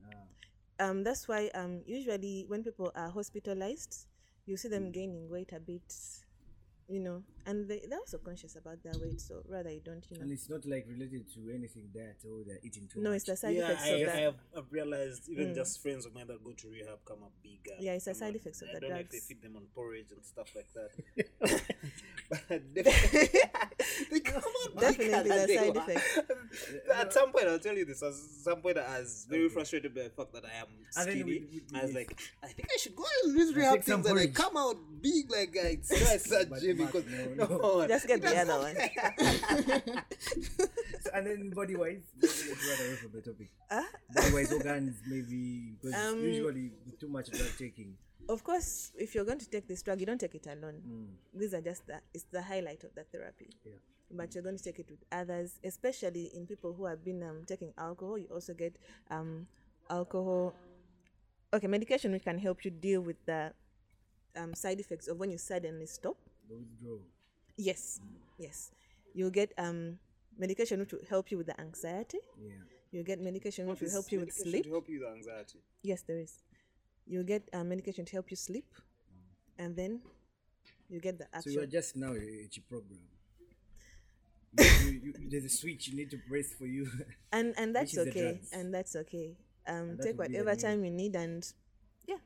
[0.04, 4.06] Ah, Um, that's why um usually when people are hospitalized,
[4.46, 5.94] you see them gaining weight a bit,
[6.88, 9.20] you know, and they they're also conscious about their weight.
[9.20, 10.22] So rather you don't, you know.
[10.22, 13.16] and it's not like related to anything that or they're eating too No, much.
[13.16, 14.18] it's the side yeah, effects I, of I that.
[14.22, 17.60] have I've realized even just friends of mine that go to rehab come up big.
[17.70, 19.42] uh, Yeah, it's the side up- effects of I the don't know if they feed
[19.42, 20.90] them on porridge and stuff like that.
[22.28, 23.40] but definitely,
[24.10, 24.23] they come out
[24.78, 25.82] Definitely bigger the side were.
[25.82, 26.18] effects.
[26.94, 28.02] At some point, I'll tell you this.
[28.02, 30.66] At some point, I was very frustrated by the fact that I am
[30.96, 31.22] And skinny.
[31.24, 31.94] we- we- I was yes.
[31.94, 35.30] like, I think I should go and use rehab things and I come out big
[35.30, 38.76] like I it's at But gym Mark, because no, no, Just get the other one.
[41.14, 43.50] And then body wise, let's run away from the topic.
[43.70, 47.96] Body wise organs maybe because Um, usually too much drug taking.
[48.28, 50.80] Of course, if you're going to take this drug, you don't take it alone.
[51.34, 53.50] These are just the it's the highlight of the therapy.
[53.64, 53.72] Yeah.
[54.10, 57.42] But you're going to take it with others, especially in people who have been um,
[57.46, 58.16] taking alcohol.
[58.18, 58.76] You also get
[59.10, 59.46] um,
[59.90, 60.54] alcohol.
[61.52, 63.52] Okay, medication which can help you deal with the
[64.36, 66.16] um, side effects of when you suddenly stop.
[66.48, 67.00] The withdrawal.
[67.56, 68.00] Yes,
[68.38, 68.70] yes.
[69.14, 69.98] You'll get um,
[70.38, 72.18] medication which will help you with the anxiety.
[72.40, 72.52] Yeah.
[72.92, 74.64] You'll get medication which will help you with medication sleep.
[74.64, 75.58] To help you with anxiety.
[75.82, 76.42] Yes, there is.
[77.06, 78.66] You'll get uh, medication to help you sleep,
[79.58, 80.00] and then
[80.88, 81.52] you get the So actual.
[81.52, 83.00] you are just now a, a chip program.
[84.58, 86.88] You, you, you, there's a switch you need to press for you.
[87.32, 89.36] and and that's okay and that's okay
[89.66, 91.42] um And take would be the whatever time you need and
[92.06, 92.20] yeah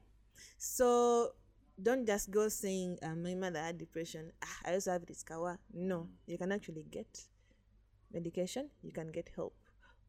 [0.58, 1.32] so
[1.80, 5.58] don't just go saying um, my mother had depression ah, i also have this kawa
[5.72, 7.26] no you can actually get
[8.12, 9.54] medication you can get help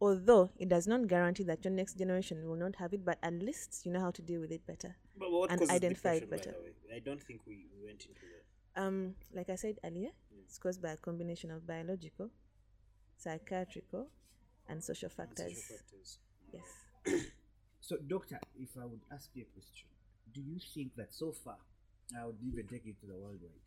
[0.01, 3.33] although it does not guarantee that your next generation will not have it but at
[3.33, 6.29] least you know how to deal with it better But what And identify it depression,
[6.29, 6.51] by better.
[6.57, 6.95] the way?
[6.95, 8.38] I don't think we, we went into that.
[8.75, 10.09] Um like i said earlier
[10.45, 12.29] it's caused by a combination of biological
[13.17, 14.07] psychiatrical
[14.67, 16.17] and social factors Social factors.
[16.53, 17.25] yes
[17.81, 19.87] So, doctor, if I would ask you a question,
[20.33, 21.57] do you think that so far,
[22.19, 23.63] I would even take it to the worldwide,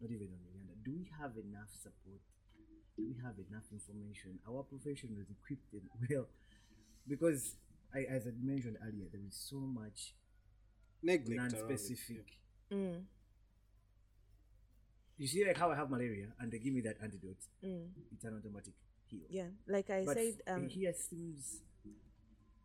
[0.00, 2.20] not even on Uganda, do we have enough support?
[2.96, 4.38] Do we have enough information?
[4.48, 6.26] Our profession is equipped and well,
[7.08, 7.54] because
[7.94, 10.14] I, as I mentioned earlier, there is so much
[11.02, 11.38] Neglect.
[11.54, 12.26] around it, non-specific.
[12.72, 13.02] mm.
[15.16, 17.38] You see, like how I have malaria, and they give me that antidote.
[17.64, 17.88] Mm.
[18.12, 18.74] It's an automatic
[19.06, 19.20] heal.
[19.28, 21.60] yeah like i but said um here seems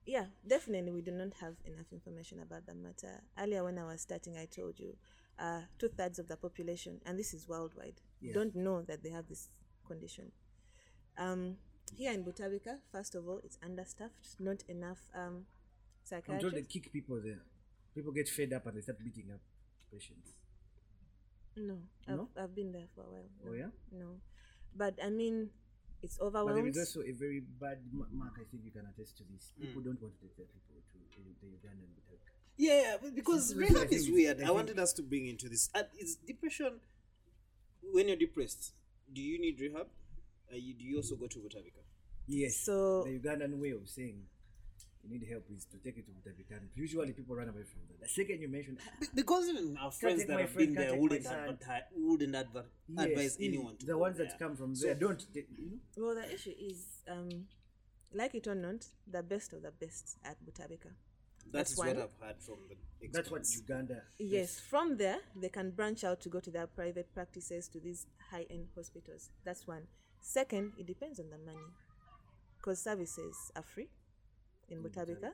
[0.06, 4.02] yeah definitely we do not have enough information about the matter earlier when i was
[4.02, 4.96] starting i told you
[5.38, 8.34] uh two-thirds of the population and this is worldwide Yeah.
[8.34, 9.50] don't know that they have this
[9.86, 10.32] condition
[11.18, 11.58] um
[11.94, 15.46] here in butabika first of all it's understaffed not enough um
[16.28, 17.38] I'm told they kick people there.
[17.94, 19.40] People get fed up and they start beating up
[19.92, 20.32] patients.
[21.60, 22.28] No I've, No?
[22.38, 23.72] I've been there for a while Oh yeah.
[23.92, 24.16] no
[24.76, 25.50] but i mean
[26.02, 27.80] it's But there overwhelmed is also a very bad
[28.14, 28.34] mark.
[28.40, 29.52] I think you can attest to this.
[29.60, 29.68] Mm.
[29.68, 32.24] People don't want to take their people to the, the Ugandan Butak.
[32.56, 34.42] Yeah, yeah, because This is rehab think is is- weird.
[34.42, 35.70] I I wanted us to bring into this.
[35.76, 36.80] Uh, is depression
[37.92, 38.74] when you're depressed?
[39.12, 39.88] Do you need rehab?
[40.52, 41.84] Uh, you, do you also go to Butabika?
[42.28, 42.56] Yes.
[42.58, 44.24] So- the Ugandan way of saying
[45.04, 46.36] you need help is to take it to Butak.
[46.52, 48.02] And usually people run away from that.
[48.02, 51.24] The second you mentioned, Be- Because even our friends that have friend, been there wouldn't
[51.24, 51.40] my son.
[51.40, 54.28] advertise, wouldn't adver- yes, advise the- anyone to the ones there.
[54.28, 55.26] that come from So- there don't.
[55.34, 55.66] Take, you
[55.98, 56.06] know.
[56.06, 57.48] well the issue is um
[58.14, 60.92] like it or not the best of the best at butabika
[61.52, 61.88] That's, That's what.
[61.90, 63.14] I've heard from the Experts.
[63.16, 63.62] That's what experts.
[63.70, 64.04] Uganda.
[64.20, 68.06] Yes, from there they can branch out to go to their private practices to these
[68.32, 69.30] high-end hospitals.
[69.46, 69.88] That's one.
[70.22, 71.66] Second, it depends on the money,
[72.58, 73.88] because services are free
[74.72, 75.32] in Butabika,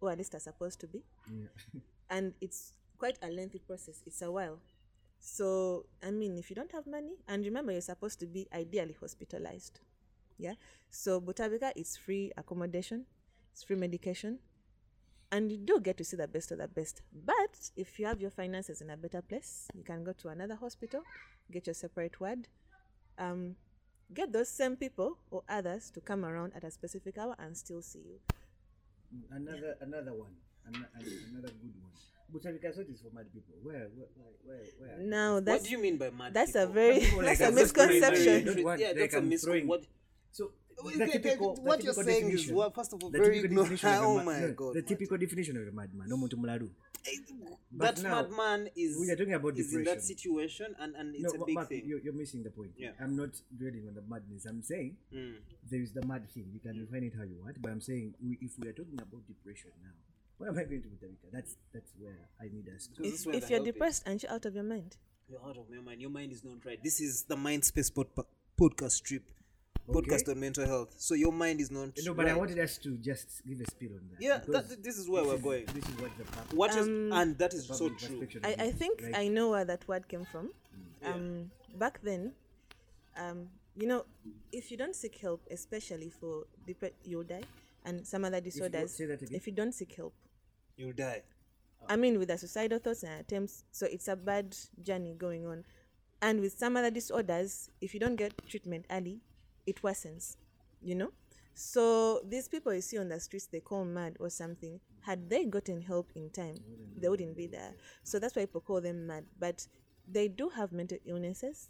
[0.00, 1.48] or at least are supposed to be, Yeah.
[2.10, 4.02] and it's quite a lengthy process.
[4.06, 4.60] It's a while.
[5.20, 8.96] So I mean, if you don't have money, and remember, you're supposed to be ideally
[9.00, 9.80] hospitalized.
[10.38, 10.54] Yeah.
[10.90, 13.06] So Butabika is free accommodation,
[13.52, 14.38] it's free medication,
[15.32, 17.02] and you do get to see the best of the best.
[17.12, 20.54] But if you have your finances in a better place, you can go to another
[20.56, 21.02] hospital,
[21.50, 22.48] get your separate ward,
[23.18, 23.56] um,
[24.12, 27.80] get those same people or others to come around at a specific hour and still
[27.82, 28.20] see you.
[29.30, 30.32] Another another one.
[30.66, 31.90] An- an- another good one.
[32.32, 33.54] Butabika Sot is for mad people.
[33.62, 34.96] Where where where where?
[34.96, 35.06] where?
[35.06, 37.74] Now What do you mean by mad that's a very that's like a us just
[37.74, 38.64] going there, misconception.
[38.64, 39.84] don't yeah, that's a can mis- throw in- what,
[40.34, 40.50] So
[40.82, 43.62] Wait, the wait, what the you're saying is, well, first of all, the very typical
[43.62, 43.80] ignorant.
[43.80, 44.88] definition Oh ma- my no, God, The man.
[44.90, 46.68] typical definition of a madman, no muntu mularu.
[47.78, 51.32] that now, madman is we are talking about is in that situation and, and it's
[51.32, 51.82] no, a big Mark, thing.
[51.86, 52.72] You're, you're missing the point.
[52.76, 52.90] Yeah.
[53.00, 54.46] I'm not dwelling on the madness.
[54.46, 55.34] I'm saying Mm.
[55.70, 56.46] there is the mad thing.
[56.52, 58.98] You can define it how you want, but I'm saying we, if we are talking
[59.00, 59.94] about depression now,
[60.38, 61.30] why am I going to do, Butabika?
[61.32, 63.02] That's that's where I need us to.
[63.02, 63.74] Because If, if you're help is.
[63.74, 64.96] depressed and you're out of your mind,
[65.30, 66.00] You're out of your mind.
[66.02, 66.82] Your mind is not right.
[66.82, 68.10] This is the Mind Space pod-
[68.60, 69.22] podcast strip.
[69.88, 70.94] Podcast on mental health.
[70.98, 72.34] So your mind is not No, but right.
[72.34, 74.20] I wanted us to just give a spill on that.
[74.22, 75.64] Yeah, that, this is where this we're is- going.
[75.66, 78.26] This is what the pub- What is Um, and that is so true.
[78.42, 79.14] I, I think right?
[79.16, 80.50] I know where that word came from.
[81.02, 81.12] Yeah.
[81.14, 82.32] Um, back then,
[83.16, 84.06] um, you know,
[84.52, 87.42] if you don't seek help, especially for depre- you'll die,
[87.84, 89.34] and some other you- disorders, say that again.
[89.36, 90.14] if you don't seek help,
[90.76, 91.22] You'll die.
[91.88, 95.64] I mean, with the suicidal thoughts and attempts, so it's a bad journey going on.
[96.22, 99.20] And with some other disorders, if you don't get treatment early,
[99.66, 100.36] it worsens,
[100.82, 101.10] you know?
[101.54, 105.44] So these people you see on the streets, they call mad or something, had they
[105.44, 106.56] gotten help in time,
[107.00, 107.74] they wouldn't be there.
[108.02, 109.24] So that's why people call them mad.
[109.38, 109.66] But
[110.10, 111.68] they do have mental illnesses.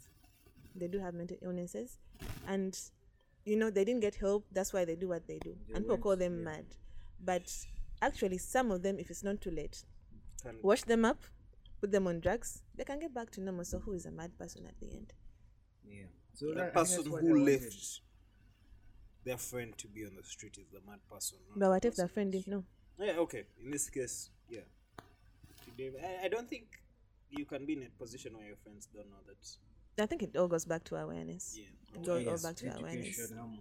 [0.75, 1.97] They do have mental illnesses.
[2.47, 2.77] And,
[3.45, 4.45] you know, they didn't get help.
[4.51, 5.55] That's why they do what they do.
[5.73, 6.65] and people call them mad.
[7.23, 7.51] But
[8.01, 9.83] actually, some of them, if it's not too late,
[10.41, 11.21] Can- wash them up,
[11.79, 13.65] put them on drugs, they can get back to normal.
[13.65, 15.13] So who is a mad person at the end?
[15.87, 16.05] Yeah.
[16.35, 18.01] So The that, I think that's person who left
[19.23, 21.37] their friend to be on the street is the mad person.
[21.49, 22.63] not But the what if the person friend didn't know?
[22.99, 23.43] Yeah, okay.
[23.63, 24.59] In this case, yeah.
[25.79, 26.65] I, I don't think
[27.29, 30.03] you can be in a position where your friends don't know that.
[30.03, 31.57] I think it all goes back to awareness.
[31.57, 31.99] Yeah.
[31.99, 33.31] It goes all Yes, back to awareness.
[33.39, 33.59] um,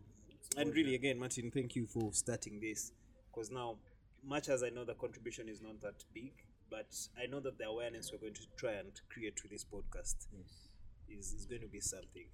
[0.56, 2.92] And really, again, Martin, thank you for starting this.
[3.32, 3.76] Because now,
[4.24, 6.32] much as I know the contribution is not that big,
[6.70, 10.26] but I know that the awareness we're going to try and create with this podcast
[10.32, 10.68] yes.
[11.08, 12.26] is, is going to be something.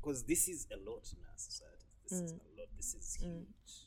[0.00, 1.86] Because this is a lot in our society.
[2.08, 2.36] This is mm.
[2.36, 2.68] a lot.
[2.76, 3.24] This is mm.
[3.24, 3.86] huge.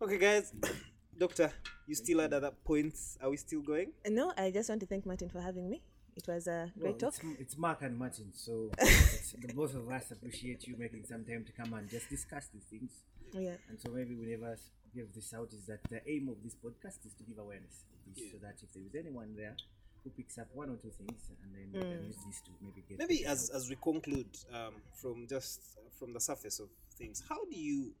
[0.00, 0.52] Okay, guys.
[1.18, 1.52] Doctor,
[1.86, 3.18] you still had other points.
[3.22, 3.92] Are we still going?
[4.04, 5.82] Uh, no, I just want to thank Martin for having me.
[6.16, 7.14] It was a great Well, talk.
[7.22, 11.44] It's, it's Mark and Martin, so the both of us appreciate you making some time
[11.44, 12.90] to come and just discuss these things.
[13.32, 13.56] Yeah.
[13.68, 14.56] And so maybe we never
[14.94, 18.14] give this out is that the aim of this podcast is to give awareness of
[18.14, 19.56] this, so that if there is anyone there
[20.04, 22.84] who picks up one or two things, and then we can use this to maybe
[22.88, 26.68] get maybe people as as we conclude um, from just uh, from the surface of
[26.98, 27.92] things how do you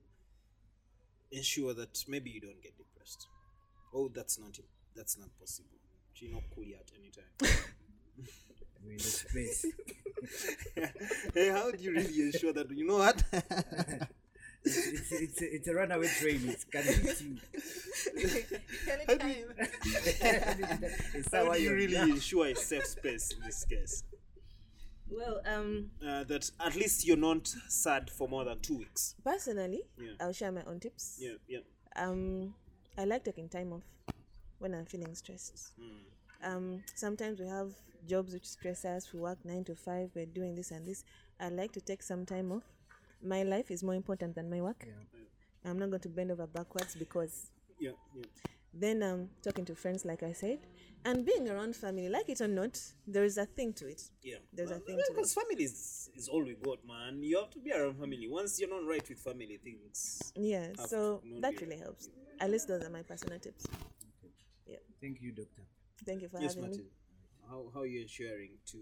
[1.30, 3.26] ensure that maybe you don't get depressed?
[3.94, 5.68] Oh that's not im- that's not possible.
[6.16, 7.24] You not cool at any time?
[7.42, 9.66] I mean, the space.
[11.34, 13.22] hey how do you really ensure that you know what
[14.64, 16.40] it's, it's, it's, a, it's a runaway train.
[16.48, 17.38] It's can hit you.
[19.06, 19.46] how do you,
[21.14, 24.04] it's how how do you you really ensure a safe space in this case
[25.10, 29.82] Well, um, uh, that at least you're not sad for more than two weeks personally,
[29.98, 30.12] Yeah.
[30.20, 31.18] I'll share my own tips.
[31.20, 31.60] yeah yeah
[31.96, 32.54] Um,
[32.98, 33.82] I like taking time off
[34.58, 35.72] when I'm feeling stressed.
[36.44, 37.72] Um, sometimes we have
[38.08, 39.12] jobs which stress us.
[39.12, 40.10] We work nine to five.
[40.14, 41.04] We're doing this and this.
[41.40, 42.64] I like to take some time off.
[43.22, 44.86] My life is more important than my work.
[45.64, 48.24] I'm not going to bend over backwards because yeah yeah
[48.74, 50.58] then um talking to friends like i said
[51.04, 54.36] and being around family like it or not there is a thing to it Yeah,
[54.52, 55.16] There's a thing well, to it.
[55.16, 57.22] because family is, is all we got, man.
[57.22, 58.28] You have to be around family.
[58.28, 60.32] Once you're not right with family, things.
[60.36, 62.08] yeah so that be- really helps
[62.40, 63.66] at least those are my personal tips
[64.66, 64.82] Yeah.
[65.00, 65.62] Thank you, doctor.
[66.06, 66.84] thank you for Yes, having Martin.
[66.84, 66.90] me
[67.50, 68.78] How how are you ensuring to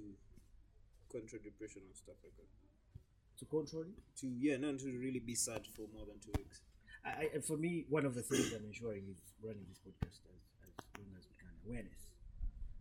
[1.11, 2.51] control depression and stuff like that?
[3.41, 4.19] To control it.
[4.21, 6.61] To yeah, not to really be sad for more than two weeks.
[7.05, 10.43] I, I, for me, one of the things I'm ensuring is running this podcast as,
[10.69, 12.03] as long as we can awareness,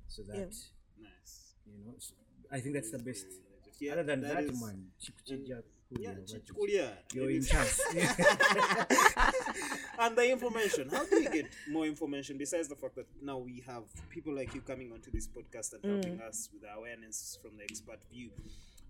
[0.09, 0.45] so that Yeah.
[1.07, 1.53] Nice.
[1.65, 1.95] you know.
[2.51, 3.25] I think that's the best.
[3.79, 6.91] Yeah, Other than that, is- man, chikuchija Yeah, what is- chichukulia.
[7.13, 7.79] you're in is- chance.
[9.99, 10.89] and the information.
[10.89, 14.53] How do you get more information besides the fact that now we have people like
[14.53, 16.27] you coming onto this podcast and helping mm.
[16.27, 18.29] us with the awareness from the expert view?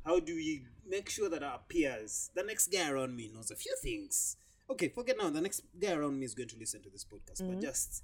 [0.05, 3.55] How do we make sure that our peers, the next guy around me, knows a
[3.55, 4.37] few things?
[4.69, 5.29] Okay, forget now.
[5.29, 8.03] The next guy around me is going to listen to this podcast, but just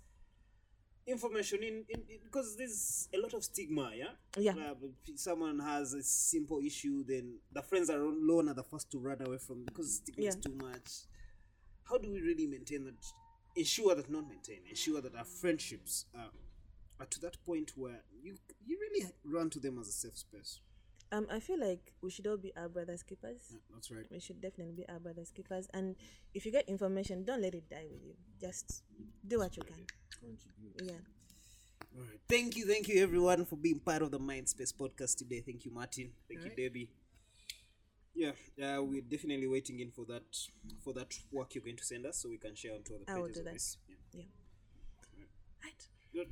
[1.08, 3.92] information in, in, in because there's a lot of stigma.
[3.96, 4.06] Yeah,
[4.38, 4.54] Yeah.
[4.54, 8.92] Uh, if someone has a simple issue, then the friends are alone are the first
[8.92, 11.06] to run away from because stigma is too much
[11.86, 13.06] how do we really maintain that
[13.56, 16.30] ensure that not maintain ensure that our friendships are,
[17.00, 18.36] are to that point where you
[18.66, 20.60] you really run to them as a safe space
[21.12, 23.42] um i feel like we should all be our brothers keepers.
[23.52, 24.06] Yeah, that's right.
[24.12, 25.68] We should definitely be our brothers keepers.
[25.74, 25.96] And
[26.34, 28.14] if you get information don't let it die with you.
[28.40, 28.84] Just
[29.28, 29.86] do what you can.
[30.20, 30.82] Contribute.
[30.92, 31.02] yeah.
[31.98, 35.42] All right thank you thank you everyone for being part of the mindspace podcast today.
[35.46, 36.12] Thank you martin.
[36.28, 36.90] Thank you debbie.
[38.14, 38.32] Yeah
[38.64, 40.24] uh, we're definitely waiting in for that
[40.84, 43.16] for that work you're going to send us so we can share onto other I
[43.20, 43.54] will pages do of that.
[43.54, 43.78] this.
[43.88, 43.96] Yeah.
[44.14, 45.26] yeah.
[45.64, 45.88] Right.
[46.14, 46.30] Good